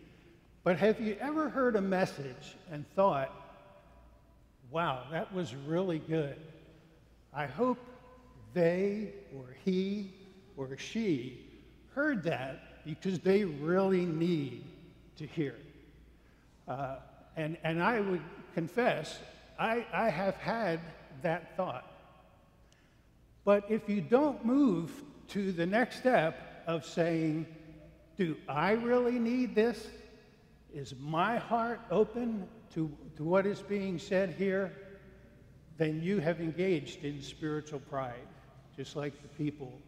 but 0.64 0.78
have 0.78 1.00
you 1.00 1.18
ever 1.20 1.50
heard 1.50 1.76
a 1.76 1.82
message 1.82 2.56
and 2.72 2.86
thought, 2.96 3.32
wow, 4.72 5.04
that 5.12 5.34
was 5.34 5.54
really 5.68 6.00
good? 6.00 6.38
I 7.34 7.46
hope 7.46 7.78
they 8.54 9.12
or 9.36 9.56
he 9.64 10.14
or 10.56 10.78
she 10.78 11.46
heard 11.94 12.24
that 12.24 12.84
because 12.86 13.20
they 13.20 13.44
really 13.44 14.06
need 14.06 14.64
to 15.18 15.28
hear 15.28 15.52
it. 15.52 15.66
Uh, 16.68 16.96
and, 17.36 17.58
and 17.64 17.84
I 17.84 18.00
would 18.00 18.22
confess, 18.54 19.20
I, 19.60 19.86
I 19.94 20.10
have 20.10 20.36
had 20.36 20.80
that 21.22 21.56
thought. 21.58 21.86
But 23.44 23.66
if 23.70 23.88
you 23.88 24.02
don't 24.02 24.44
move 24.46 25.04
to 25.30 25.52
the 25.52 25.66
next 25.66 25.98
step 25.98 26.64
of 26.66 26.86
saying, 26.86 27.46
Do 28.18 28.38
I 28.48 28.72
really 28.72 29.20
need 29.20 29.56
this? 29.56 29.88
Is 30.74 30.94
my 31.00 31.38
heart 31.38 31.82
open 31.92 32.48
to, 32.74 32.92
to 33.18 33.24
what 33.24 33.46
is 33.46 33.62
being 33.62 34.00
said 34.00 34.36
here? 34.38 34.74
Then 35.78 36.02
you 36.02 36.20
have 36.20 36.40
engaged 36.40 37.04
in 37.04 37.22
spiritual 37.22 37.80
pride, 37.80 38.28
just 38.76 38.96
like 38.96 39.22
the 39.22 39.28
people 39.30 39.82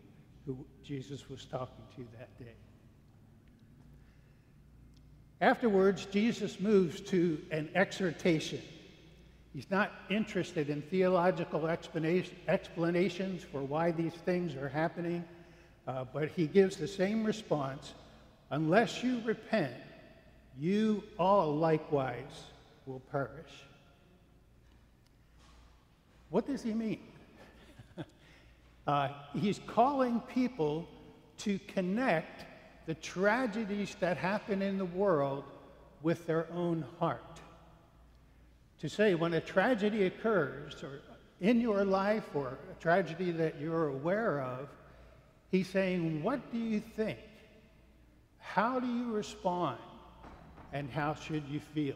who 0.45 0.57
Jesus 0.83 1.29
was 1.29 1.45
talking 1.45 1.83
to 1.95 2.05
that 2.17 2.37
day. 2.37 2.55
Afterwards, 5.39 6.05
Jesus 6.05 6.59
moves 6.59 6.99
to 7.01 7.39
an 7.51 7.69
exhortation. 7.75 8.61
He's 9.53 9.69
not 9.69 9.91
interested 10.09 10.69
in 10.69 10.81
theological 10.81 11.67
explanations 11.67 13.43
for 13.43 13.61
why 13.61 13.91
these 13.91 14.13
things 14.13 14.55
are 14.55 14.69
happening, 14.69 15.23
uh, 15.87 16.05
but 16.13 16.29
he 16.29 16.47
gives 16.47 16.75
the 16.75 16.87
same 16.87 17.23
response 17.23 17.93
unless 18.49 19.03
you 19.03 19.21
repent, 19.25 19.73
you 20.59 21.03
all 21.19 21.55
likewise 21.55 22.43
will 22.85 23.01
perish. 23.11 23.51
What 26.29 26.47
does 26.47 26.63
he 26.63 26.73
mean? 26.73 26.99
uh, 28.87 29.09
he's 29.33 29.59
calling 29.67 30.21
people 30.33 30.87
to 31.39 31.59
connect 31.67 32.45
the 32.85 32.95
tragedies 32.95 33.95
that 33.99 34.17
happen 34.17 34.61
in 34.61 34.77
the 34.77 34.85
world 34.85 35.43
with 36.01 36.25
their 36.25 36.47
own 36.53 36.85
heart 36.99 37.39
to 38.79 38.89
say 38.89 39.15
when 39.15 39.33
a 39.33 39.41
tragedy 39.41 40.05
occurs 40.05 40.83
or 40.83 41.01
in 41.41 41.59
your 41.59 41.83
life 41.83 42.23
or 42.33 42.57
a 42.71 42.81
tragedy 42.81 43.31
that 43.31 43.59
you're 43.59 43.87
aware 43.87 44.41
of, 44.41 44.69
he's 45.51 45.67
saying, 45.67 46.23
What 46.23 46.51
do 46.51 46.57
you 46.57 46.79
think? 46.79 47.19
How 48.53 48.79
do 48.79 48.87
you 48.87 49.11
respond? 49.11 49.77
And 50.73 50.89
how 50.89 51.15
should 51.15 51.47
you 51.47 51.59
feel? 51.59 51.95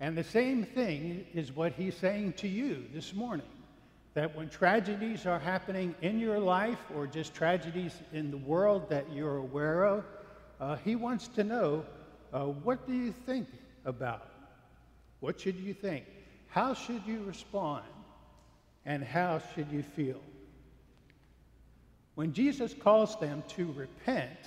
And 0.00 0.16
the 0.16 0.24
same 0.24 0.64
thing 0.64 1.26
is 1.32 1.52
what 1.52 1.72
he's 1.72 1.96
saying 1.96 2.34
to 2.34 2.48
you 2.48 2.84
this 2.92 3.14
morning 3.14 3.46
that 4.14 4.34
when 4.36 4.48
tragedies 4.48 5.26
are 5.26 5.38
happening 5.38 5.94
in 6.02 6.18
your 6.18 6.38
life 6.38 6.78
or 6.94 7.06
just 7.06 7.34
tragedies 7.34 7.92
in 8.12 8.30
the 8.30 8.36
world 8.36 8.88
that 8.90 9.10
you're 9.12 9.36
aware 9.36 9.84
of, 9.84 10.04
uh, 10.60 10.76
he 10.76 10.96
wants 10.96 11.28
to 11.28 11.44
know 11.44 11.84
uh, 12.32 12.44
what 12.44 12.86
do 12.86 12.94
you 12.94 13.12
think 13.26 13.48
about 13.84 14.28
what 15.20 15.40
should 15.40 15.56
you 15.56 15.74
think? 15.74 16.04
How 16.48 16.74
should 16.74 17.02
you 17.06 17.22
respond? 17.24 17.84
And 18.84 19.02
how 19.02 19.40
should 19.54 19.70
you 19.72 19.82
feel? 19.82 20.20
When 22.14 22.32
Jesus 22.32 22.74
calls 22.74 23.18
them 23.18 23.42
to 23.56 23.72
repent, 23.72 24.38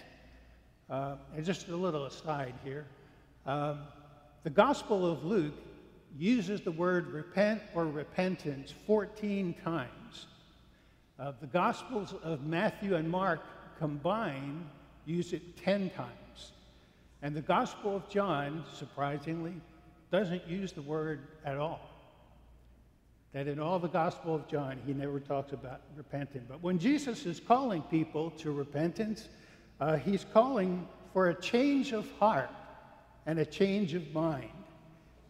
uh, 0.89 1.15
and 1.35 1.45
just 1.45 1.67
a 1.67 1.75
little 1.75 2.05
aside 2.05 2.53
here, 2.63 2.85
um, 3.45 3.79
the 4.43 4.49
Gospel 4.49 5.09
of 5.09 5.23
Luke 5.23 5.53
uses 6.17 6.61
the 6.61 6.71
word 6.71 7.07
repent 7.07 7.61
or 7.75 7.85
repentance 7.85 8.73
14 8.87 9.53
times. 9.63 10.27
Uh, 11.19 11.33
the 11.41 11.47
Gospels 11.47 12.15
of 12.23 12.45
Matthew 12.45 12.95
and 12.95 13.09
Mark 13.09 13.41
combined 13.77 14.65
use 15.05 15.33
it 15.33 15.57
10 15.57 15.89
times. 15.91 16.51
And 17.21 17.35
the 17.35 17.41
Gospel 17.41 17.97
of 17.97 18.09
John, 18.09 18.63
surprisingly, 18.73 19.53
doesn't 20.11 20.47
use 20.47 20.71
the 20.71 20.81
word 20.81 21.27
at 21.45 21.57
all. 21.57 21.81
That 23.33 23.47
in 23.47 23.59
all 23.59 23.77
the 23.77 23.89
Gospel 23.89 24.33
of 24.33 24.47
John, 24.47 24.79
he 24.85 24.93
never 24.93 25.19
talks 25.19 25.51
about 25.53 25.81
repenting. 25.95 26.45
But 26.47 26.63
when 26.63 26.79
Jesus 26.79 27.25
is 27.25 27.39
calling 27.39 27.81
people 27.83 28.31
to 28.31 28.51
repentance, 28.51 29.27
uh, 29.79 29.97
he's 29.97 30.25
calling 30.33 30.87
for 31.13 31.29
a 31.29 31.33
change 31.33 31.91
of 31.91 32.09
heart 32.19 32.49
and 33.25 33.39
a 33.39 33.45
change 33.45 33.93
of 33.93 34.13
mind. 34.13 34.49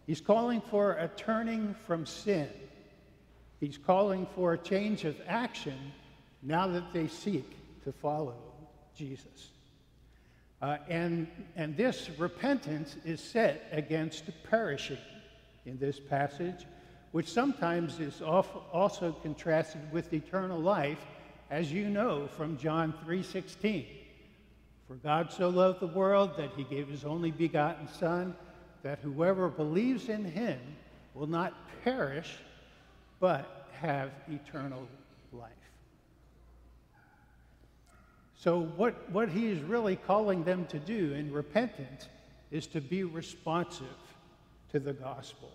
He's 0.06 0.20
calling 0.20 0.60
for 0.70 0.94
a 0.94 1.08
turning 1.08 1.74
from 1.86 2.06
sin. 2.06 2.48
He's 3.60 3.78
calling 3.78 4.26
for 4.34 4.54
a 4.54 4.58
change 4.58 5.04
of 5.04 5.16
action 5.26 5.78
now 6.42 6.66
that 6.66 6.92
they 6.92 7.06
seek 7.06 7.56
to 7.84 7.92
follow 7.92 8.34
Jesus. 8.96 9.50
Uh, 10.62 10.78
and, 10.88 11.26
and 11.56 11.76
this 11.76 12.10
repentance 12.18 12.96
is 13.04 13.20
set 13.20 13.68
against 13.72 14.24
perishing 14.48 14.98
in 15.64 15.78
this 15.78 15.98
passage, 16.00 16.66
which 17.12 17.28
sometimes 17.28 18.00
is 18.00 18.20
also 18.22 19.12
contrasted 19.22 19.80
with 19.92 20.12
eternal 20.12 20.58
life, 20.58 20.98
as 21.50 21.72
you 21.72 21.88
know 21.88 22.26
from 22.36 22.56
John 22.58 22.94
3:16. 23.06 23.99
For 24.90 24.96
God 24.96 25.30
so 25.30 25.48
loved 25.48 25.78
the 25.78 25.86
world 25.86 26.36
that 26.36 26.50
he 26.56 26.64
gave 26.64 26.88
his 26.88 27.04
only 27.04 27.30
begotten 27.30 27.86
Son, 27.86 28.34
that 28.82 28.98
whoever 28.98 29.48
believes 29.48 30.08
in 30.08 30.24
him 30.24 30.58
will 31.14 31.28
not 31.28 31.54
perish, 31.84 32.38
but 33.20 33.68
have 33.80 34.10
eternal 34.28 34.88
life. 35.32 35.52
So, 38.34 38.62
what, 38.62 39.08
what 39.12 39.28
he 39.28 39.46
is 39.46 39.62
really 39.62 39.94
calling 39.94 40.42
them 40.42 40.66
to 40.66 40.80
do 40.80 41.12
in 41.12 41.32
repentance 41.32 42.08
is 42.50 42.66
to 42.66 42.80
be 42.80 43.04
responsive 43.04 43.86
to 44.72 44.80
the 44.80 44.92
gospel. 44.92 45.52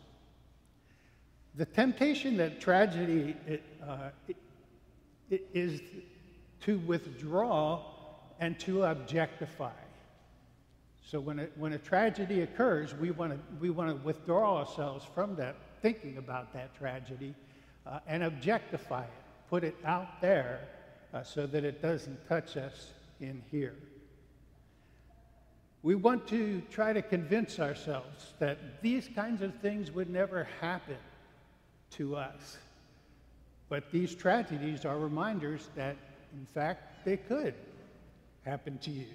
The 1.56 1.65
temptation 1.65 2.38
that 2.38 2.62
tragedy 2.62 3.36
uh, 3.86 4.12
is 5.30 5.82
to 6.62 6.77
withdraw 6.88 7.95
and 8.39 8.60
to 8.60 8.84
objectify. 8.84 9.72
So 11.06 11.20
when 11.20 11.39
a, 11.39 11.48
when 11.56 11.74
a 11.74 11.77
tragedy 11.77 12.42
occurs, 12.42 12.96
we 12.96 13.12
want 13.12 13.34
to 13.34 13.39
we 13.60 13.70
want 13.70 13.89
to 13.92 14.06
withdraw 14.06 14.58
ourselves 14.58 15.06
from 15.13 15.36
that 15.36 15.56
thinking 15.82 16.18
about 16.18 16.51
that 16.54 16.75
tragedy 16.75 17.36
uh, 17.86 18.00
and 18.08 18.24
objectify 18.24 19.04
it, 19.04 19.10
put 19.50 19.63
it 19.63 19.75
out 19.86 20.20
there 20.20 20.68
uh, 21.13 21.22
so 21.22 21.46
that 21.46 21.63
it 21.63 21.82
doesn't 21.82 22.27
touch 22.27 22.58
us 22.58 22.92
in 23.22 23.42
here. 23.51 23.75
We 25.84 25.94
want 25.94 26.27
to 26.30 26.63
try 26.72 26.94
to 26.94 27.04
convince 27.04 27.60
ourselves 27.60 28.34
that 28.39 28.82
these 28.82 29.08
kinds 29.13 29.44
of 29.44 29.54
things 29.62 29.92
would 29.92 30.10
never 30.10 30.48
happen 30.60 30.98
to 31.92 32.15
us. 32.15 32.58
But 33.70 33.92
these 33.92 34.15
tragedies 34.15 34.84
are 34.84 34.98
reminders 34.98 35.70
that, 35.75 35.96
in 36.34 36.48
fact, 36.48 37.06
they 37.06 37.18
could 37.18 37.54
happen 38.46 38.78
to 38.80 38.92
you. 38.92 39.08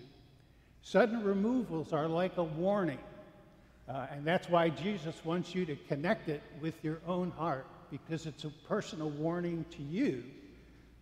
Sudden 0.82 1.22
removals 1.22 1.92
are 1.92 2.08
like 2.08 2.36
a 2.36 2.42
warning. 2.42 2.98
Uh, 3.88 4.06
and 4.12 4.24
that's 4.24 4.48
why 4.48 4.68
Jesus 4.68 5.24
wants 5.24 5.54
you 5.54 5.66
to 5.66 5.76
connect 5.88 6.28
it 6.28 6.42
with 6.60 6.74
your 6.84 7.00
own 7.06 7.30
heart, 7.32 7.66
because 7.90 8.26
it's 8.26 8.44
a 8.44 8.50
personal 8.68 9.10
warning 9.10 9.64
to 9.70 9.82
you 9.82 10.22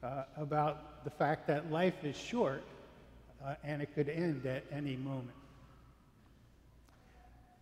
uh, 0.03 0.25
about 0.37 1.05
the 1.05 1.11
fact 1.11 1.47
that 1.47 1.71
life 1.71 2.05
is 2.05 2.17
short 2.17 2.63
uh, 3.45 3.55
and 3.63 3.83
it 3.83 3.95
could 3.95 4.09
end 4.09 4.47
at 4.47 4.65
any 4.73 4.97
moment. 4.97 5.37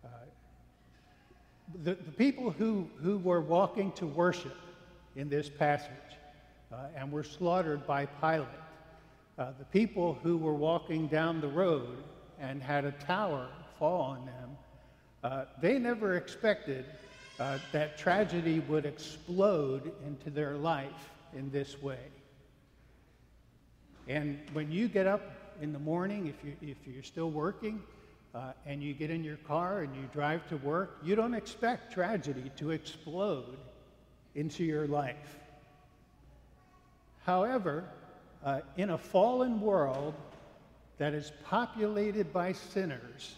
Uh, 0.05 0.09
the, 1.83 1.95
the 1.95 2.13
people 2.13 2.51
who, 2.51 2.89
who 3.03 3.19
were 3.19 3.41
walking 3.41 3.91
to 3.93 4.07
worship 4.07 4.57
in 5.17 5.29
this 5.29 5.49
passage 5.49 5.91
uh, 6.73 6.77
and 6.97 7.11
were 7.11 7.25
slaughtered 7.25 7.85
by 7.87 8.07
Pilate, 8.07 8.47
uh, 9.39 9.53
the 9.59 9.65
people 9.67 10.19
who 10.23 10.37
were 10.37 10.55
walking 10.55 11.07
down 11.09 11.41
the 11.41 11.49
road 11.49 12.03
and 12.41 12.63
had 12.63 12.85
a 12.85 12.93
tower 12.93 13.49
fall 13.79 14.01
on 14.01 14.27
them, 14.27 14.57
uh, 15.25 15.45
they 15.61 15.79
never 15.79 16.17
expected 16.17 16.85
uh, 17.39 17.59
that 17.73 17.99
tragedy 17.99 18.61
would 18.61 18.87
explode 18.87 19.93
into 20.07 20.31
their 20.31 20.57
life 20.57 21.11
in 21.35 21.51
this 21.51 21.83
way. 21.83 21.99
And 24.09 24.39
when 24.53 24.71
you 24.71 24.89
get 24.89 25.07
up 25.07 25.23
in 25.61 25.73
the 25.73 25.79
morning, 25.79 26.27
if, 26.29 26.45
you, 26.45 26.57
if 26.63 26.77
you're 26.87 27.03
still 27.03 27.31
working, 27.31 27.83
uh, 28.35 28.53
and 28.67 28.83
you 28.83 28.93
get 28.93 29.11
in 29.11 29.25
your 29.25 29.39
car 29.39 29.81
and 29.81 29.95
you 29.97 30.03
drive 30.13 30.47
to 30.49 30.59
work, 30.59 30.99
you 31.03 31.17
don't 31.17 31.35
expect 31.35 31.93
tragedy 31.93 32.51
to 32.57 32.71
explode 32.71 33.57
into 34.35 34.63
your 34.63 34.87
life. 34.87 35.39
However, 37.25 37.85
uh, 38.47 38.61
in 38.77 38.91
a 38.91 38.99
fallen 38.99 39.61
world 39.61 40.15
that 40.99 41.13
is 41.13 41.33
populated 41.45 42.33
by 42.33 42.53
sinners 42.53 43.35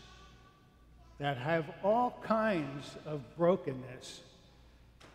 that 1.19 1.39
have 1.39 1.65
all 1.83 2.17
kinds 2.23 2.95
of 3.07 3.21
brokenness, 3.37 4.21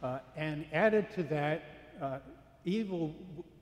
uh, 0.01 0.19
and 0.35 0.65
added 0.73 1.05
to 1.13 1.23
that, 1.23 1.63
uh, 2.01 2.17
evil 2.65 3.15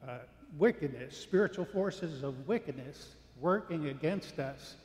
uh, 0.07 0.19
wickedness, 0.57 1.15
spiritual 1.15 1.65
forces 1.65 2.23
of 2.23 2.47
wickedness 2.47 3.11
working 3.39 3.89
against 3.89 4.39
us, 4.39 4.75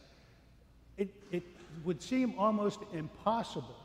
it, 0.98 1.08
it 1.30 1.44
would 1.84 2.02
seem 2.02 2.34
almost 2.38 2.80
impossible 2.92 3.76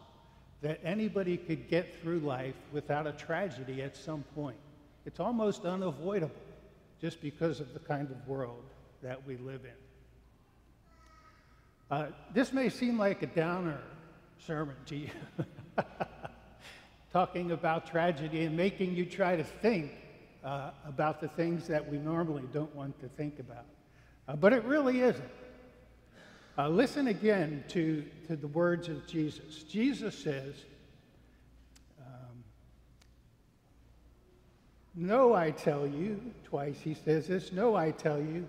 that 0.61 0.79
anybody 0.83 1.37
could 1.37 1.69
get 1.69 2.01
through 2.01 2.19
life 2.19 2.55
without 2.73 3.07
a 3.07 3.11
tragedy 3.13 3.81
at 3.81 3.95
some 3.95 4.23
point. 4.35 4.57
It's 5.05 5.19
almost 5.19 5.63
unavoidable 5.63 6.35
just 7.01 7.19
because 7.19 7.59
of 7.59 7.73
the 7.73 7.79
kind 7.79 8.11
of 8.11 8.27
world 8.27 8.63
that 9.01 9.25
we 9.25 9.35
live 9.37 9.61
in. 9.65 9.71
Uh, 11.89 12.07
this 12.33 12.53
may 12.53 12.69
seem 12.69 12.97
like 12.97 13.23
a 13.23 13.27
downer 13.27 13.81
sermon 14.45 14.75
to 14.85 14.95
you, 14.95 15.09
talking 17.11 17.51
about 17.51 17.87
tragedy 17.87 18.45
and 18.45 18.55
making 18.55 18.95
you 18.95 19.05
try 19.05 19.35
to 19.35 19.43
think 19.43 19.91
uh, 20.43 20.69
about 20.87 21.19
the 21.19 21.27
things 21.27 21.67
that 21.67 21.89
we 21.89 21.97
normally 21.97 22.43
don't 22.53 22.73
want 22.75 22.97
to 23.01 23.07
think 23.09 23.39
about. 23.39 23.65
Uh, 24.27 24.35
but 24.35 24.53
it 24.53 24.63
really 24.63 25.01
isn't. 25.01 25.31
Uh, 26.57 26.69
listen 26.69 27.07
again 27.07 27.63
to, 27.67 28.05
to 28.27 28.35
the 28.35 28.47
words 28.47 28.87
of 28.89 29.07
Jesus. 29.07 29.63
Jesus 29.63 30.17
says, 30.17 30.53
No, 34.93 35.33
I 35.33 35.51
tell 35.51 35.87
you, 35.87 36.19
twice 36.43 36.77
he 36.81 36.93
says 36.93 37.27
this, 37.27 37.51
no, 37.51 37.75
I 37.75 37.91
tell 37.91 38.19
you, 38.19 38.45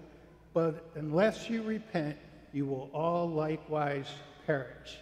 but 0.53 0.91
unless 0.97 1.49
you 1.49 1.63
repent, 1.63 2.17
you 2.53 2.67
will 2.67 2.91
all 2.93 3.29
likewise 3.31 4.09
perish. 4.47 4.99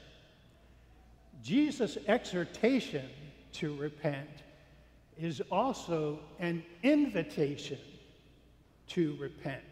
Jesus' 1.43 1.97
exhortation 2.07 3.09
to 3.53 3.75
repent 3.77 4.29
is 5.19 5.41
also 5.51 6.19
an 6.39 6.63
invitation 6.83 7.79
to 8.89 9.17
repent. 9.19 9.63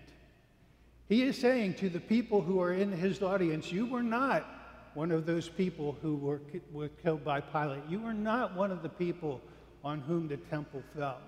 He 1.09 1.23
is 1.23 1.37
saying 1.37 1.75
to 1.75 1.89
the 1.89 2.01
people 2.01 2.41
who 2.41 2.61
are 2.61 2.73
in 2.73 2.93
his 2.93 3.23
audience, 3.23 3.71
You 3.71 3.87
were 3.87 4.03
not 4.03 4.47
one 4.95 5.11
of 5.11 5.27
those 5.27 5.49
people 5.49 5.97
who 6.03 6.17
were, 6.17 6.41
were 6.73 6.89
killed 6.89 7.25
by 7.25 7.41
Pilate. 7.41 7.83
You 7.89 8.01
were 8.01 8.15
not 8.15 8.55
one 8.55 8.71
of 8.71 8.83
the 8.83 8.89
people 8.89 9.41
on 9.85 10.01
whom 10.01 10.29
the 10.29 10.37
temple 10.37 10.83
fell. 10.97 11.19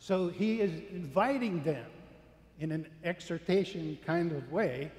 So 0.00 0.28
he 0.28 0.60
is 0.60 0.72
inviting 0.90 1.62
them 1.62 1.84
in 2.58 2.72
an 2.72 2.86
exhortation 3.04 3.98
kind 4.04 4.32
of 4.32 4.50
way 4.50 4.90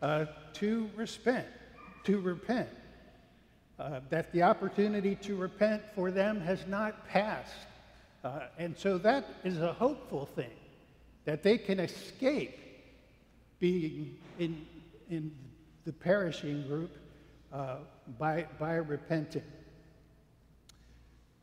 uh, 0.00 0.26
to 0.54 0.88
repent, 0.94 1.46
to 2.04 2.20
repent. 2.20 2.68
Uh, 3.76 3.98
that 4.08 4.32
the 4.32 4.40
opportunity 4.40 5.16
to 5.16 5.34
repent 5.34 5.82
for 5.96 6.12
them 6.12 6.40
has 6.40 6.64
not 6.68 7.08
passed. 7.08 7.66
Uh, 8.22 8.42
and 8.56 8.78
so 8.78 8.96
that 8.96 9.24
is 9.42 9.60
a 9.60 9.72
hopeful 9.72 10.26
thing, 10.36 10.52
that 11.24 11.42
they 11.42 11.58
can 11.58 11.80
escape 11.80 12.56
being 13.58 14.16
in, 14.38 14.64
in 15.10 15.34
the 15.84 15.92
perishing 15.92 16.64
group 16.68 16.96
uh, 17.52 17.78
by, 18.20 18.46
by 18.60 18.74
repenting. 18.74 19.42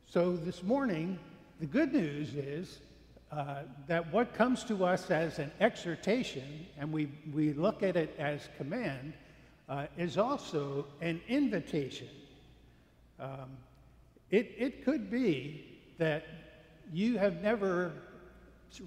So 0.06 0.34
this 0.34 0.62
morning, 0.62 1.18
the 1.60 1.66
good 1.66 1.92
news 1.92 2.34
is 2.34 2.78
uh, 3.32 3.62
that 3.86 4.12
what 4.12 4.34
comes 4.34 4.62
to 4.64 4.84
us 4.84 5.10
as 5.10 5.38
an 5.38 5.50
exhortation, 5.60 6.66
and 6.78 6.92
we, 6.92 7.08
we 7.32 7.54
look 7.54 7.82
at 7.82 7.96
it 7.96 8.14
as 8.18 8.48
command, 8.58 9.14
uh, 9.68 9.86
is 9.96 10.18
also 10.18 10.84
an 11.00 11.20
invitation. 11.28 12.08
Um, 13.18 13.56
it, 14.30 14.52
it 14.58 14.84
could 14.84 15.10
be 15.10 15.64
that 15.98 16.26
you 16.92 17.16
have 17.16 17.42
never 17.42 17.92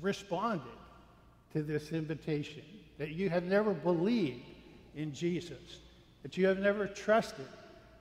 responded 0.02 0.68
to 1.54 1.64
this 1.64 1.92
invitation 1.92 2.64
that 2.98 3.12
you 3.12 3.30
have 3.30 3.44
never 3.44 3.74
believed 3.74 4.44
in 4.96 5.14
Jesus, 5.14 5.80
that 6.24 6.38
you 6.38 6.48
have 6.48 6.60
never 6.60 6.88
trusted 6.88 7.48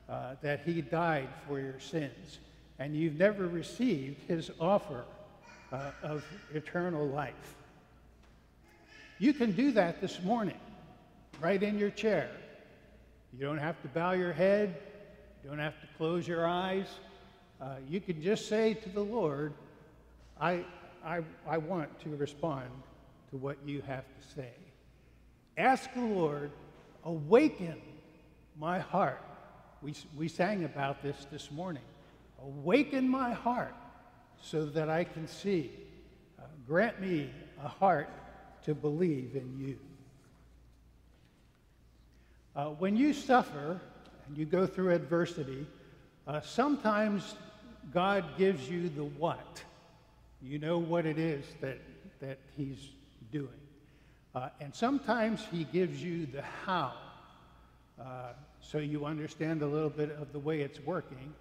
uh, 0.08 0.34
that 0.42 0.60
he 0.64 0.80
died 0.80 1.28
for 1.48 1.58
your 1.58 1.80
sins, 1.80 2.38
and 2.78 2.94
you've 2.94 3.18
never 3.18 3.46
received 3.48 4.20
his 4.28 4.50
offer 4.60 5.04
uh, 5.74 5.90
of 6.02 6.24
eternal 6.54 7.06
life. 7.08 7.56
You 9.18 9.32
can 9.32 9.52
do 9.52 9.72
that 9.72 10.00
this 10.00 10.22
morning, 10.22 10.58
right 11.40 11.60
in 11.62 11.78
your 11.78 11.90
chair. 11.90 12.30
You 13.32 13.44
don't 13.44 13.58
have 13.58 13.80
to 13.82 13.88
bow 13.88 14.12
your 14.12 14.32
head, 14.32 14.76
you 15.42 15.50
don't 15.50 15.58
have 15.58 15.80
to 15.80 15.86
close 15.96 16.28
your 16.28 16.46
eyes. 16.46 16.86
Uh, 17.60 17.76
you 17.88 18.00
can 18.00 18.22
just 18.22 18.48
say 18.48 18.74
to 18.74 18.88
the 18.88 19.00
Lord, 19.00 19.52
I, 20.40 20.64
I, 21.04 21.22
I 21.48 21.58
want 21.58 21.98
to 22.00 22.10
respond 22.16 22.68
to 23.30 23.36
what 23.36 23.56
you 23.64 23.82
have 23.82 24.04
to 24.04 24.34
say. 24.34 24.52
Ask 25.56 25.92
the 25.94 26.00
Lord 26.00 26.50
Awaken 27.06 27.76
my 28.58 28.78
heart. 28.78 29.20
We, 29.82 29.94
we 30.16 30.26
sang 30.26 30.64
about 30.64 31.02
this 31.02 31.26
this 31.30 31.50
morning. 31.50 31.82
Awaken 32.42 33.06
my 33.06 33.34
heart 33.34 33.74
so 34.42 34.66
that 34.66 34.88
I 34.88 35.04
can 35.04 35.26
see. 35.26 35.70
Uh, 36.38 36.42
grant 36.66 37.00
me 37.00 37.30
a 37.64 37.68
heart 37.68 38.08
to 38.64 38.74
believe 38.74 39.36
in 39.36 39.58
you. 39.58 39.78
Uh, 42.56 42.66
when 42.70 42.96
you 42.96 43.12
suffer 43.12 43.80
and 44.28 44.38
you 44.38 44.44
go 44.44 44.66
through 44.66 44.94
adversity, 44.94 45.66
uh, 46.26 46.40
sometimes 46.40 47.34
God 47.92 48.24
gives 48.38 48.68
you 48.68 48.88
the 48.88 49.04
what. 49.04 49.62
You 50.42 50.58
know 50.58 50.78
what 50.78 51.06
it 51.06 51.18
is 51.18 51.44
that, 51.60 51.78
that 52.20 52.38
He's 52.56 52.90
doing. 53.32 53.48
Uh, 54.34 54.48
and 54.60 54.74
sometimes 54.74 55.44
He 55.50 55.64
gives 55.64 56.02
you 56.02 56.26
the 56.26 56.42
how, 56.64 56.92
uh, 58.00 58.32
so 58.60 58.78
you 58.78 59.04
understand 59.04 59.62
a 59.62 59.66
little 59.66 59.90
bit 59.90 60.10
of 60.20 60.32
the 60.32 60.38
way 60.38 60.60
it's 60.60 60.80
working. 60.80 61.34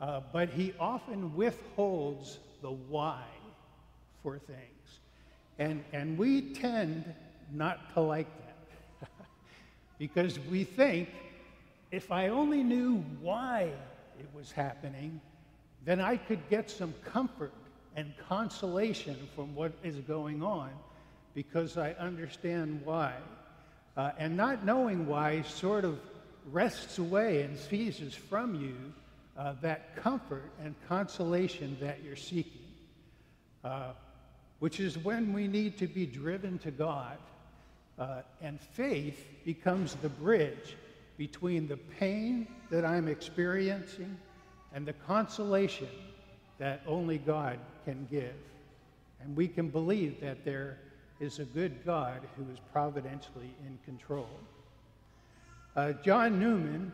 Uh, 0.00 0.20
but 0.32 0.50
He 0.50 0.74
often 0.78 1.34
withholds 1.36 2.38
the 2.62 2.70
why 2.70 3.22
for 4.22 4.38
things. 4.38 5.00
And, 5.58 5.84
and 5.92 6.18
we 6.18 6.40
tend 6.54 7.14
not 7.52 7.92
to 7.94 8.00
like 8.00 8.26
that 9.00 9.08
because 9.98 10.38
we 10.50 10.64
think 10.64 11.08
if 11.90 12.10
I 12.10 12.28
only 12.28 12.62
knew 12.62 13.04
why 13.20 13.70
it 14.18 14.28
was 14.34 14.50
happening, 14.50 15.20
then 15.84 16.00
I 16.00 16.16
could 16.16 16.48
get 16.48 16.70
some 16.70 16.94
comfort 17.04 17.52
and 17.94 18.12
consolation 18.28 19.16
from 19.36 19.54
what 19.54 19.72
is 19.84 19.96
going 19.96 20.42
on 20.42 20.70
because 21.34 21.76
I 21.76 21.92
understand 21.92 22.80
why. 22.84 23.12
Uh, 23.96 24.10
and 24.18 24.36
not 24.36 24.64
knowing 24.64 25.06
why 25.06 25.42
sort 25.42 25.84
of 25.84 26.00
wrests 26.50 26.98
away 26.98 27.42
and 27.42 27.56
seizes 27.56 28.14
from 28.14 28.54
you 28.54 28.74
uh, 29.36 29.54
that 29.60 29.96
comfort 29.96 30.50
and 30.62 30.74
consolation 30.88 31.76
that 31.80 32.02
you're 32.04 32.16
seeking, 32.16 32.62
uh, 33.64 33.92
which 34.58 34.80
is 34.80 34.96
when 34.98 35.32
we 35.32 35.48
need 35.48 35.76
to 35.78 35.86
be 35.86 36.06
driven 36.06 36.58
to 36.58 36.70
God. 36.70 37.18
Uh, 37.96 38.22
and 38.42 38.60
faith 38.60 39.28
becomes 39.44 39.94
the 39.96 40.08
bridge 40.08 40.76
between 41.16 41.68
the 41.68 41.76
pain 41.76 42.46
that 42.70 42.84
I'm 42.84 43.06
experiencing 43.06 44.16
and 44.72 44.84
the 44.84 44.92
consolation 44.92 45.88
that 46.58 46.82
only 46.86 47.18
God 47.18 47.58
can 47.84 48.06
give. 48.10 48.34
And 49.22 49.36
we 49.36 49.46
can 49.48 49.68
believe 49.68 50.20
that 50.20 50.44
there 50.44 50.78
is 51.20 51.38
a 51.38 51.44
good 51.44 51.84
God 51.84 52.20
who 52.36 52.42
is 52.52 52.58
providentially 52.72 53.54
in 53.64 53.78
control. 53.84 54.28
Uh, 55.76 55.92
John 56.04 56.38
Newman, 56.38 56.92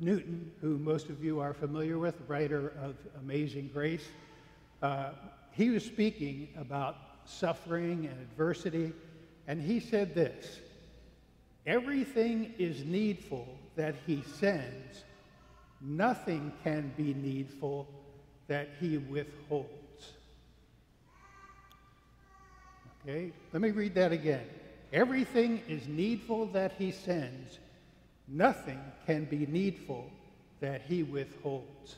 Newton, 0.00 0.50
who 0.60 0.78
most 0.78 1.08
of 1.08 1.22
you 1.24 1.40
are 1.40 1.54
familiar 1.54 1.98
with, 1.98 2.14
writer 2.28 2.72
of 2.82 2.96
Amazing 3.20 3.70
Grace, 3.72 4.06
uh, 4.82 5.10
he 5.52 5.70
was 5.70 5.84
speaking 5.84 6.48
about 6.58 6.96
suffering 7.24 8.06
and 8.06 8.20
adversity, 8.20 8.92
and 9.48 9.60
he 9.60 9.80
said 9.80 10.14
this 10.14 10.60
Everything 11.66 12.54
is 12.58 12.84
needful 12.84 13.58
that 13.74 13.94
he 14.06 14.22
sends, 14.38 15.04
nothing 15.80 16.52
can 16.62 16.92
be 16.96 17.14
needful 17.14 17.88
that 18.46 18.68
he 18.80 18.98
withholds. 18.98 19.70
Okay, 23.02 23.32
let 23.52 23.62
me 23.62 23.70
read 23.70 23.94
that 23.94 24.12
again. 24.12 24.44
Everything 24.92 25.60
is 25.68 25.86
needful 25.88 26.46
that 26.46 26.72
he 26.78 26.90
sends, 26.92 27.58
nothing 28.28 28.80
can 29.06 29.24
be 29.24 29.46
needful 29.46 30.10
that 30.60 30.82
he 30.82 31.02
withholds. 31.02 31.96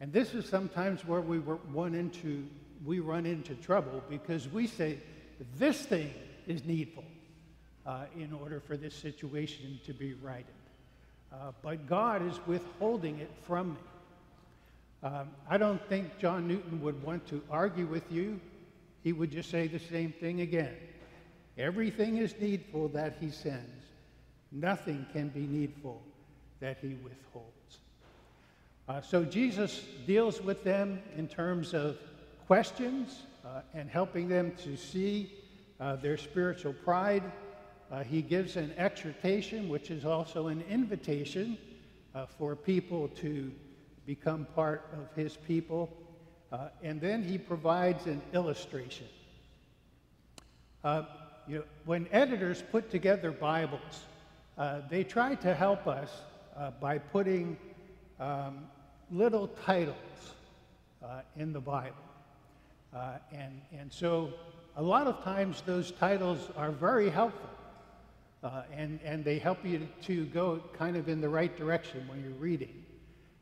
And 0.00 0.12
this 0.12 0.34
is 0.34 0.48
sometimes 0.48 1.04
where 1.04 1.20
we 1.20 1.38
run 1.38 1.94
into 1.94 2.46
we 2.84 3.00
run 3.00 3.24
into 3.24 3.54
trouble 3.54 4.02
because 4.08 4.48
we 4.48 4.66
say 4.66 4.98
this 5.56 5.80
thing 5.86 6.12
is 6.46 6.64
needful 6.64 7.04
uh, 7.86 8.04
in 8.14 8.32
order 8.32 8.60
for 8.60 8.76
this 8.76 8.94
situation 8.94 9.80
to 9.86 9.94
be 9.94 10.14
righted. 10.14 10.46
Uh, 11.32 11.52
but 11.62 11.86
God 11.86 12.26
is 12.26 12.38
withholding 12.46 13.18
it 13.18 13.30
from 13.44 13.70
me. 13.70 13.80
Um, 15.02 15.28
I 15.48 15.58
don't 15.58 15.82
think 15.88 16.18
John 16.18 16.48
Newton 16.48 16.80
would 16.82 17.02
want 17.02 17.26
to 17.28 17.42
argue 17.50 17.86
with 17.86 18.10
you. 18.10 18.40
He 19.02 19.12
would 19.12 19.30
just 19.30 19.50
say 19.50 19.68
the 19.68 19.78
same 19.78 20.12
thing 20.12 20.40
again. 20.40 20.74
Everything 21.58 22.16
is 22.16 22.34
needful 22.40 22.88
that 22.88 23.16
he 23.20 23.30
sends. 23.30 23.75
Nothing 24.52 25.06
can 25.12 25.28
be 25.28 25.46
needful 25.46 26.02
that 26.60 26.78
he 26.80 26.94
withholds. 27.02 27.78
Uh, 28.88 29.00
so 29.00 29.24
Jesus 29.24 29.84
deals 30.06 30.40
with 30.40 30.62
them 30.62 31.02
in 31.16 31.26
terms 31.26 31.74
of 31.74 31.98
questions 32.46 33.22
uh, 33.44 33.60
and 33.74 33.90
helping 33.90 34.28
them 34.28 34.52
to 34.62 34.76
see 34.76 35.32
uh, 35.80 35.96
their 35.96 36.16
spiritual 36.16 36.72
pride 36.72 37.22
uh, 37.90 38.02
he 38.02 38.20
gives 38.20 38.56
an 38.56 38.72
exhortation, 38.76 39.68
which 39.68 39.90
is 39.90 40.04
also 40.04 40.48
an 40.48 40.64
invitation 40.68 41.56
uh, 42.14 42.26
for 42.26 42.56
people 42.56 43.08
to 43.08 43.52
become 44.06 44.46
part 44.56 44.88
of 44.92 45.14
his 45.14 45.36
people. 45.36 45.92
Uh, 46.50 46.68
and 46.82 47.00
then 47.00 47.22
he 47.22 47.38
provides 47.38 48.06
an 48.06 48.20
illustration. 48.32 49.06
You 51.48 51.58
know, 51.58 51.64
when 51.84 52.08
editors 52.10 52.62
put 52.72 52.90
together 52.90 53.30
Bibles, 53.30 54.04
uh, 54.58 54.80
they 54.88 55.04
try 55.04 55.34
to 55.34 55.54
help 55.54 55.86
us 55.86 56.10
uh, 56.56 56.70
by 56.80 56.98
putting 56.98 57.56
um, 58.18 58.66
little 59.10 59.48
titles 59.64 59.96
in 61.36 61.52
the 61.52 61.60
Bible. 61.60 61.94
and, 63.32 63.60
and 63.78 63.92
so 63.92 64.32
a 64.76 64.82
lot 64.82 65.06
of 65.06 65.22
times 65.22 65.62
those 65.66 65.92
titles 65.92 66.48
are 66.56 66.70
very 66.70 67.08
helpful. 67.08 67.48
Uh, 68.44 68.62
and, 68.76 69.00
and 69.04 69.24
they 69.24 69.38
help 69.38 69.64
you 69.64 69.88
to 70.02 70.24
go 70.26 70.60
kind 70.78 70.96
of 70.96 71.08
in 71.08 71.20
the 71.20 71.28
right 71.28 71.56
direction 71.56 72.06
when 72.06 72.22
you're 72.22 72.32
reading. 72.34 72.84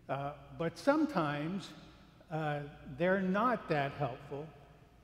Uh, 0.09 0.31
but 0.57 0.79
sometimes 0.79 1.69
uh, 2.31 2.61
they're 2.97 3.21
not 3.21 3.69
that 3.69 3.93
helpful, 3.99 4.47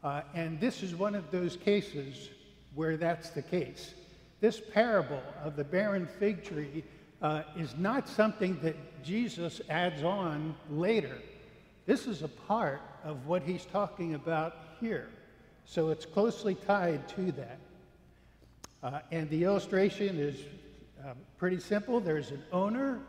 uh, 0.02 0.22
and 0.34 0.60
this 0.60 0.82
is 0.82 0.94
one 0.94 1.14
of 1.14 1.30
those 1.30 1.56
cases 1.56 2.30
where 2.74 2.96
that's 2.96 3.30
the 3.30 3.42
case. 3.42 3.94
This 4.40 4.60
parable 4.60 5.22
of 5.44 5.56
the 5.56 5.64
barren 5.64 6.06
fig 6.18 6.44
tree 6.44 6.84
uh, 7.20 7.42
is 7.56 7.76
not 7.76 8.08
something 8.08 8.58
that 8.62 8.76
Jesus 9.02 9.60
adds 9.68 10.02
on 10.02 10.54
later. 10.70 11.18
This 11.86 12.06
is 12.06 12.22
a 12.22 12.28
part 12.28 12.80
of 13.04 13.26
what 13.26 13.42
he's 13.42 13.66
talking 13.66 14.14
about 14.14 14.56
here. 14.80 15.08
So 15.64 15.90
it's 15.90 16.06
closely 16.06 16.54
tied 16.54 17.06
to 17.10 17.32
that. 17.32 17.58
Uh, 18.82 19.00
and 19.10 19.28
the 19.28 19.44
illustration 19.44 20.18
is 20.18 20.40
uh, 21.04 21.12
pretty 21.36 21.60
simple. 21.60 22.00
There's 22.00 22.30
an 22.30 22.42
owner 22.52 23.00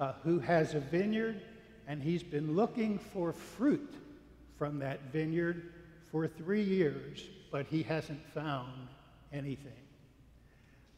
uh, 0.00 0.12
who 0.24 0.38
has 0.38 0.74
a 0.74 0.80
vineyard, 0.80 1.42
and 1.86 2.02
he's 2.02 2.22
been 2.22 2.56
looking 2.56 2.98
for 2.98 3.32
fruit 3.32 3.94
from 4.56 4.78
that 4.78 5.00
vineyard 5.12 5.72
for 6.10 6.26
three 6.26 6.62
years, 6.62 7.24
but 7.50 7.66
he 7.66 7.82
hasn't 7.82 8.24
found 8.32 8.88
anything. 9.32 9.72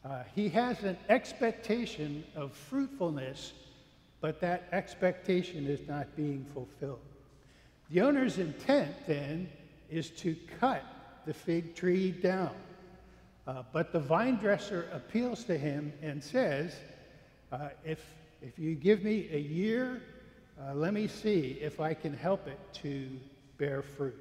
Uh, 0.03 0.23
he 0.33 0.49
has 0.49 0.83
an 0.83 0.97
expectation 1.09 2.23
of 2.35 2.53
fruitfulness, 2.53 3.53
but 4.19 4.41
that 4.41 4.67
expectation 4.71 5.67
is 5.67 5.87
not 5.87 6.15
being 6.15 6.45
fulfilled. 6.53 6.99
The 7.91 8.01
owner's 8.01 8.39
intent 8.39 8.95
then 9.05 9.49
is 9.89 10.09
to 10.11 10.35
cut 10.59 10.83
the 11.25 11.33
fig 11.33 11.75
tree 11.75 12.11
down. 12.11 12.51
Uh, 13.45 13.63
but 13.73 13.91
the 13.91 13.99
vine 13.99 14.37
dresser 14.37 14.87
appeals 14.93 15.43
to 15.43 15.57
him 15.57 15.93
and 16.01 16.23
says, 16.23 16.75
uh, 17.51 17.69
if, 17.83 18.03
if 18.41 18.57
you 18.57 18.75
give 18.75 19.03
me 19.03 19.27
a 19.31 19.39
year, 19.39 20.01
uh, 20.59 20.73
let 20.73 20.93
me 20.93 21.07
see 21.07 21.57
if 21.61 21.79
I 21.79 21.93
can 21.93 22.13
help 22.13 22.47
it 22.47 22.59
to 22.81 23.07
bear 23.57 23.81
fruit. 23.81 24.15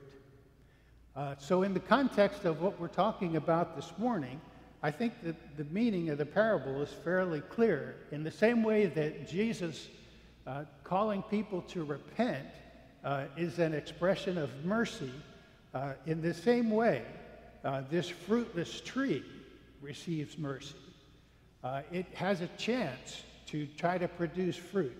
Uh, 1.17 1.35
so, 1.39 1.63
in 1.63 1.75
the 1.75 1.81
context 1.81 2.45
of 2.45 2.61
what 2.61 2.81
we're 2.81 2.89
talking 2.89 3.37
about 3.37 3.77
this 3.77 3.93
morning, 3.99 4.41
I 4.83 4.91
think 4.91 5.15
that 5.25 5.57
the 5.57 5.65
meaning 5.65 6.09
of 6.11 6.19
the 6.19 6.27
parable 6.27 6.81
is 6.81 6.91
fairly 7.05 7.41
clear. 7.41 7.97
In 8.13 8.23
the 8.23 8.31
same 8.31 8.63
way 8.63 8.87
that 8.87 9.29
Jesus 9.29 9.89
uh, 10.47 10.65
calling 10.85 11.23
people 11.23 11.63
to 11.63 11.85
repent 11.85 12.47
uh, 13.05 13.25
is 13.37 13.59
an 13.59 13.75
expression 13.75 14.39
of 14.39 14.51
mercy, 14.65 15.13
in 16.07 16.21
the 16.21 16.35
same 16.35 16.71
way, 16.71 17.03
uh, 17.65 17.83
this 17.91 18.09
fruitless 18.09 18.81
tree 18.81 19.23
receives 19.81 20.39
mercy. 20.39 20.75
Uh, 21.63 21.83
it 21.93 22.07
has 22.15 22.41
a 22.41 22.49
chance 22.59 23.23
to 23.47 23.67
try 23.77 23.99
to 23.99 24.09
produce 24.09 24.57
fruit 24.57 24.97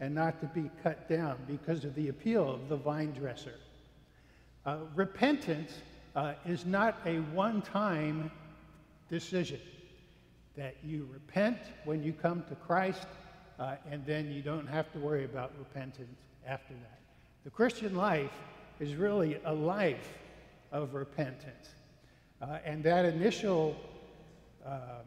and 0.00 0.14
not 0.14 0.40
to 0.40 0.46
be 0.46 0.70
cut 0.82 1.08
down 1.08 1.36
because 1.46 1.84
of 1.84 1.94
the 1.94 2.08
appeal 2.08 2.48
of 2.50 2.68
the 2.68 2.76
vine 2.76 3.12
dresser. 3.12 3.54
Uh, 4.64 4.78
repentance 4.94 5.72
uh, 6.14 6.34
is 6.46 6.64
not 6.64 6.96
a 7.06 7.18
one 7.34 7.60
time 7.62 8.30
decision. 9.08 9.60
that 10.56 10.76
you 10.84 11.08
repent 11.12 11.58
when 11.84 12.00
you 12.00 12.12
come 12.12 12.44
to 12.48 12.54
Christ, 12.54 13.08
uh, 13.58 13.74
and 13.90 14.06
then 14.06 14.30
you 14.30 14.40
don't 14.40 14.68
have 14.68 14.92
to 14.92 14.98
worry 14.98 15.24
about 15.24 15.52
repentance 15.58 16.16
after 16.46 16.74
that. 16.74 17.00
The 17.42 17.50
Christian 17.50 17.96
life 17.96 18.30
is 18.78 18.94
really 18.94 19.38
a 19.44 19.52
life 19.52 20.12
of 20.70 20.94
repentance. 20.94 21.74
Uh, 22.40 22.58
and 22.64 22.84
that 22.84 23.04
initial 23.04 23.76
uh, 24.64 25.02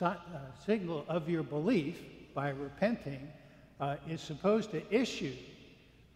uh, 0.00 0.14
signal 0.64 1.04
of 1.08 1.28
your 1.28 1.42
belief 1.42 2.00
by 2.34 2.50
repenting 2.50 3.28
uh, 3.80 3.96
is 4.08 4.20
supposed 4.20 4.70
to 4.70 4.82
issue 4.94 5.34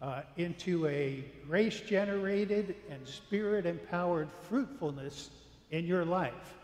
uh, 0.03 0.21
into 0.35 0.85
a 0.87 1.23
grace 1.47 1.79
generated 1.79 2.75
and 2.89 3.07
spirit 3.07 3.65
empowered 3.65 4.27
fruitfulness 4.41 5.29
in 5.71 5.85
your 5.85 6.03
life 6.03 6.55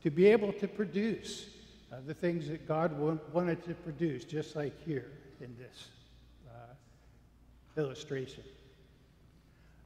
to 0.00 0.10
be 0.10 0.26
able 0.26 0.52
to 0.52 0.68
produce 0.68 1.48
uh, 1.92 1.96
the 2.06 2.14
things 2.14 2.46
that 2.48 2.68
God 2.68 2.96
wa- 2.96 3.16
wanted 3.32 3.64
to 3.64 3.74
produce, 3.74 4.24
just 4.24 4.54
like 4.54 4.72
here 4.86 5.10
in 5.40 5.56
this 5.58 5.88
uh, 6.48 7.80
illustration. 7.80 8.44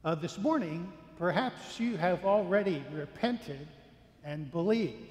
Uh, 0.05 0.13
this 0.13 0.37
morning, 0.37 0.91
perhaps 1.17 1.79
you 1.79 1.97
have 1.97 2.23
already 2.25 2.83
repented 2.93 3.67
and 4.23 4.51
believed, 4.51 5.09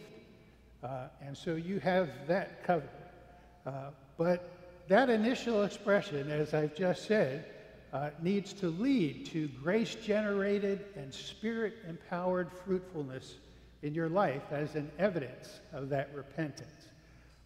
uh, 0.84 1.08
and 1.20 1.36
so 1.36 1.56
you 1.56 1.80
have 1.80 2.10
that 2.28 2.62
covered. 2.62 2.88
Uh, 3.66 3.90
but 4.16 4.50
that 4.86 5.10
initial 5.10 5.64
expression, 5.64 6.30
as 6.30 6.54
I've 6.54 6.76
just 6.76 7.06
said, 7.06 7.44
uh, 7.92 8.10
needs 8.22 8.52
to 8.54 8.68
lead 8.68 9.26
to 9.26 9.48
grace 9.62 9.94
generated 9.94 10.86
and 10.96 11.12
spirit 11.12 11.74
empowered 11.88 12.50
fruitfulness 12.64 13.34
in 13.82 13.94
your 13.94 14.08
life 14.08 14.42
as 14.50 14.74
an 14.76 14.90
evidence 14.98 15.60
of 15.72 15.88
that 15.88 16.10
repentance. 16.14 16.88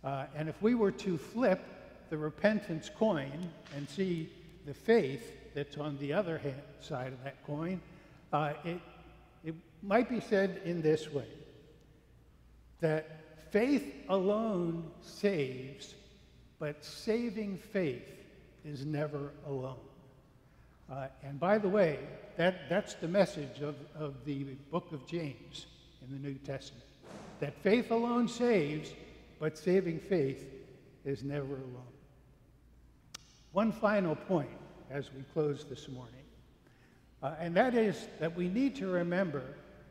Uh, 0.04 0.26
and 0.36 0.48
if 0.48 0.60
we 0.62 0.74
were 0.74 0.92
to 0.92 1.18
flip 1.18 1.60
the 2.10 2.16
repentance 2.16 2.90
coin 2.96 3.50
and 3.74 3.88
see 3.88 4.28
the 4.66 4.74
faith 4.74 5.32
that's 5.54 5.78
on 5.78 5.98
the 5.98 6.12
other 6.12 6.38
hand, 6.38 6.60
side 6.80 7.12
of 7.12 7.24
that 7.24 7.44
coin, 7.44 7.80
uh, 8.32 8.52
it, 8.64 8.80
it 9.44 9.54
might 9.82 10.08
be 10.08 10.20
said 10.20 10.60
in 10.64 10.80
this 10.80 11.12
way 11.12 11.26
that 12.80 13.50
faith 13.50 13.94
alone 14.08 14.88
saves, 15.00 15.94
but 16.58 16.84
saving 16.84 17.56
faith 17.56 18.12
is 18.64 18.84
never 18.84 19.32
alone. 19.46 19.85
Uh, 20.90 21.08
and 21.24 21.40
by 21.40 21.58
the 21.58 21.68
way, 21.68 21.98
that, 22.36 22.68
that's 22.68 22.94
the 22.94 23.08
message 23.08 23.60
of, 23.60 23.74
of 23.98 24.24
the 24.24 24.44
book 24.70 24.92
of 24.92 25.06
James 25.06 25.66
in 26.02 26.10
the 26.10 26.28
New 26.28 26.34
Testament. 26.34 26.84
That 27.40 27.54
faith 27.62 27.90
alone 27.90 28.28
saves, 28.28 28.92
but 29.40 29.58
saving 29.58 29.98
faith 29.98 30.44
is 31.04 31.22
never 31.22 31.54
alone. 31.54 31.92
One 33.52 33.72
final 33.72 34.14
point 34.14 34.50
as 34.90 35.12
we 35.12 35.22
close 35.32 35.64
this 35.64 35.88
morning, 35.88 36.12
uh, 37.22 37.34
and 37.40 37.54
that 37.56 37.74
is 37.74 38.08
that 38.20 38.36
we 38.36 38.48
need 38.48 38.76
to 38.76 38.86
remember 38.86 39.42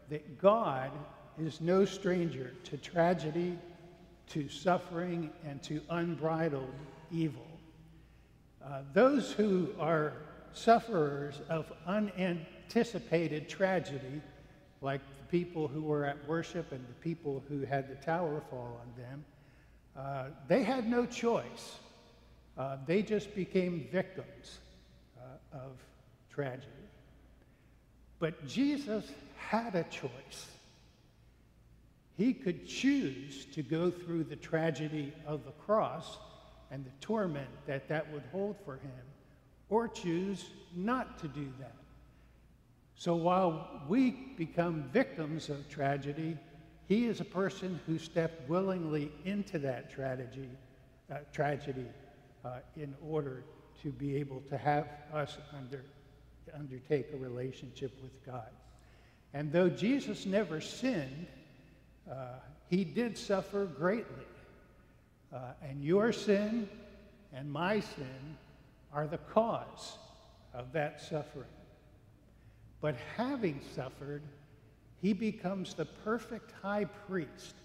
that 0.10 0.40
God 0.40 0.92
is 1.40 1.60
no 1.60 1.84
stranger 1.84 2.54
to 2.66 2.78
tragedy, 2.78 3.58
to 4.30 4.48
suffering, 4.48 5.30
and 5.46 5.62
to 5.64 5.82
unbridled 5.90 6.74
evil. 7.12 7.48
Uh, 8.64 8.82
those 8.94 9.32
who 9.32 9.70
are 9.80 10.14
sufferers 10.56 11.42
of 11.50 11.72
unanticipated 11.86 13.50
tragedy, 13.50 14.22
like 14.82 15.02
the 15.20 15.40
people 15.40 15.68
who 15.68 15.82
were 15.82 16.06
at 16.06 16.28
worship 16.28 16.72
and 16.72 16.82
the 16.88 16.94
people 16.94 17.44
who 17.48 17.62
had 17.66 17.90
the 17.90 17.96
tower 17.96 18.42
fall 18.50 18.80
on 18.82 19.02
them, 19.02 19.26
uh, 19.98 20.26
they 20.48 20.64
had 20.64 20.90
no 20.90 21.06
choice. 21.06 21.78
Uh, 22.58 22.78
they 22.86 23.02
just 23.02 23.36
became 23.36 23.88
victims 23.92 24.60
uh, 25.18 25.58
of 25.58 25.72
tragedy. 26.30 26.68
But 28.20 28.48
Jesus 28.48 29.06
had 29.38 29.76
a 29.76 29.84
choice. 29.84 30.48
He 32.18 32.34
could 32.34 32.66
choose 32.66 33.46
to 33.54 33.62
go 33.62 33.92
through 33.92 34.24
the 34.26 34.38
tragedy 34.38 35.14
of 35.28 35.44
the 35.44 35.52
cross 35.52 36.18
and 36.72 36.86
the 36.86 36.92
torment 37.02 37.50
that 37.68 37.88
that 37.90 38.12
would 38.12 38.24
hold 38.32 38.56
for 38.64 38.76
him, 38.76 38.92
or 39.70 39.88
choose 39.88 40.46
not 40.76 41.20
to 41.20 41.28
do 41.28 41.52
that. 41.60 41.76
So 42.96 43.16
while 43.16 43.82
we 43.88 44.12
become 44.38 44.84
victims 44.94 45.50
of 45.50 45.68
tragedy, 45.70 46.38
he 46.88 47.06
is 47.06 47.20
a 47.20 47.26
person 47.26 47.80
who 47.86 47.98
stepped 47.98 48.48
willingly 48.50 49.12
into 49.26 49.60
that 49.60 49.92
tragedy, 49.92 50.50
uh, 51.12 51.18
tragedy 51.34 51.86
uh, 52.44 52.60
in 52.78 52.96
order 53.06 53.44
to 53.82 53.92
be 53.92 54.16
able 54.16 54.42
to 54.50 54.58
have 54.58 54.88
us 55.14 55.38
under, 55.58 55.84
undertake 56.58 57.08
a 57.14 57.18
relationship 57.18 57.92
with 58.02 58.26
God. 58.26 58.50
And 59.34 59.52
though 59.52 59.70
Jesus 59.70 60.26
never 60.26 60.62
sinned, 60.62 61.28
uh, 62.10 62.40
he 62.70 62.84
did 62.84 63.18
suffer 63.18 63.66
greatly. 63.66 64.26
Uh, 65.34 65.40
and 65.62 65.84
your 65.84 66.14
sin 66.14 66.70
and 67.34 67.52
my 67.52 67.82
sin 67.82 68.38
are 68.96 69.06
the 69.06 69.18
cause 69.18 69.98
of 70.54 70.72
that 70.72 71.02
suffering. 71.02 71.46
But 72.80 72.96
having 73.18 73.60
suffered, 73.76 74.24
he 75.02 75.12
becomes 75.12 75.74
the 75.74 75.86
perfect 75.86 76.54
high 76.62 76.86
priest 76.86 77.56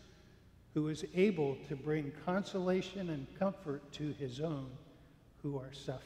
who 0.74 0.88
is 0.88 1.04
able 1.14 1.56
to 1.68 1.76
bring 1.76 2.12
consolation 2.26 3.10
and 3.10 3.26
comfort 3.38 3.92
to 3.92 4.12
his 4.18 4.40
own 4.40 4.66
who 5.42 5.56
are 5.56 5.72
suffering. 5.72 6.04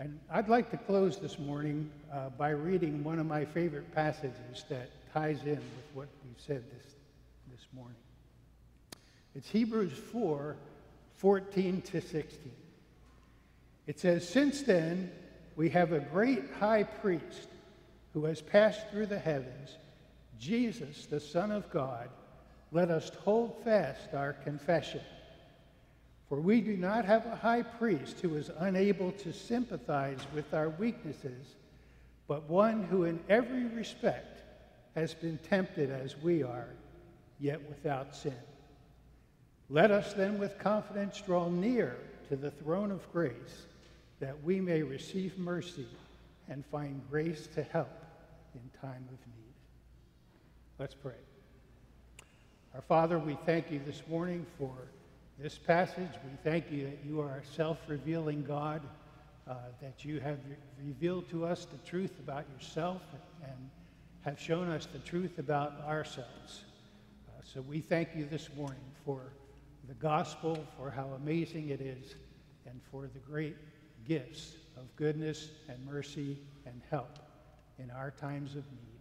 And 0.00 0.18
I'd 0.32 0.48
like 0.48 0.70
to 0.72 0.76
close 0.76 1.18
this 1.18 1.38
morning 1.38 1.90
uh, 2.12 2.30
by 2.30 2.50
reading 2.50 3.04
one 3.04 3.18
of 3.18 3.26
my 3.26 3.44
favorite 3.44 3.94
passages 3.94 4.64
that 4.68 4.90
ties 5.12 5.42
in 5.42 5.56
with 5.56 5.86
what 5.94 6.08
we've 6.24 6.40
said 6.44 6.64
this, 6.72 6.94
this 7.52 7.66
morning. 7.72 7.96
It's 9.36 9.48
Hebrews 9.48 9.92
4 9.92 10.56
14 11.16 11.82
to 11.82 12.00
16. 12.00 12.52
It 13.90 13.98
says, 13.98 14.28
Since 14.28 14.62
then, 14.62 15.10
we 15.56 15.68
have 15.70 15.90
a 15.90 15.98
great 15.98 16.44
high 16.60 16.84
priest 16.84 17.48
who 18.12 18.24
has 18.26 18.40
passed 18.40 18.88
through 18.88 19.06
the 19.06 19.18
heavens, 19.18 19.78
Jesus, 20.38 21.06
the 21.06 21.18
Son 21.18 21.50
of 21.50 21.68
God. 21.70 22.08
Let 22.70 22.92
us 22.92 23.10
hold 23.24 23.64
fast 23.64 24.14
our 24.14 24.32
confession. 24.32 25.00
For 26.28 26.40
we 26.40 26.60
do 26.60 26.76
not 26.76 27.04
have 27.04 27.26
a 27.26 27.34
high 27.34 27.62
priest 27.62 28.20
who 28.20 28.36
is 28.36 28.48
unable 28.60 29.10
to 29.10 29.32
sympathize 29.32 30.20
with 30.32 30.54
our 30.54 30.68
weaknesses, 30.68 31.56
but 32.28 32.48
one 32.48 32.84
who 32.84 33.02
in 33.02 33.18
every 33.28 33.64
respect 33.64 34.44
has 34.94 35.14
been 35.14 35.38
tempted 35.38 35.90
as 35.90 36.16
we 36.16 36.44
are, 36.44 36.68
yet 37.40 37.60
without 37.68 38.14
sin. 38.14 38.38
Let 39.68 39.90
us 39.90 40.12
then 40.12 40.38
with 40.38 40.60
confidence 40.60 41.20
draw 41.20 41.48
near 41.48 41.96
to 42.28 42.36
the 42.36 42.52
throne 42.52 42.92
of 42.92 43.12
grace 43.12 43.66
that 44.20 44.42
we 44.44 44.60
may 44.60 44.82
receive 44.82 45.36
mercy 45.38 45.86
and 46.48 46.64
find 46.66 47.00
grace 47.10 47.48
to 47.54 47.62
help 47.62 48.04
in 48.54 48.60
time 48.80 49.04
of 49.08 49.18
need. 49.34 49.54
Let's 50.78 50.94
pray. 50.94 51.12
Our 52.74 52.82
Father, 52.82 53.18
we 53.18 53.36
thank 53.46 53.70
you 53.70 53.80
this 53.84 54.02
morning 54.08 54.46
for 54.58 54.74
this 55.38 55.56
passage. 55.56 56.10
We 56.24 56.50
thank 56.50 56.70
you 56.70 56.84
that 56.84 56.98
you 57.04 57.20
are 57.20 57.38
a 57.38 57.54
self 57.54 57.78
revealing 57.88 58.44
God, 58.44 58.82
uh, 59.48 59.54
that 59.80 60.04
you 60.04 60.20
have 60.20 60.38
re- 60.48 60.56
revealed 60.86 61.28
to 61.30 61.46
us 61.46 61.64
the 61.64 61.78
truth 61.78 62.12
about 62.18 62.44
yourself 62.54 63.02
and 63.42 63.70
have 64.22 64.38
shown 64.38 64.68
us 64.68 64.86
the 64.86 64.98
truth 64.98 65.38
about 65.38 65.80
ourselves. 65.86 66.64
Uh, 67.26 67.42
so 67.42 67.62
we 67.62 67.80
thank 67.80 68.10
you 68.14 68.26
this 68.26 68.50
morning 68.54 68.76
for 69.04 69.32
the 69.88 69.94
gospel, 69.94 70.62
for 70.76 70.90
how 70.90 71.08
amazing 71.22 71.70
it 71.70 71.80
is, 71.80 72.14
and 72.66 72.80
for 72.90 73.08
the 73.12 73.18
great 73.20 73.56
gifts 74.06 74.54
of 74.76 74.94
goodness 74.96 75.50
and 75.68 75.84
mercy 75.84 76.38
and 76.66 76.80
help 76.90 77.18
in 77.78 77.90
our 77.90 78.10
times 78.10 78.50
of 78.50 78.64
need. 78.72 79.00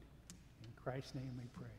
In 0.62 0.70
Christ's 0.82 1.16
name 1.16 1.32
we 1.38 1.48
pray. 1.54 1.79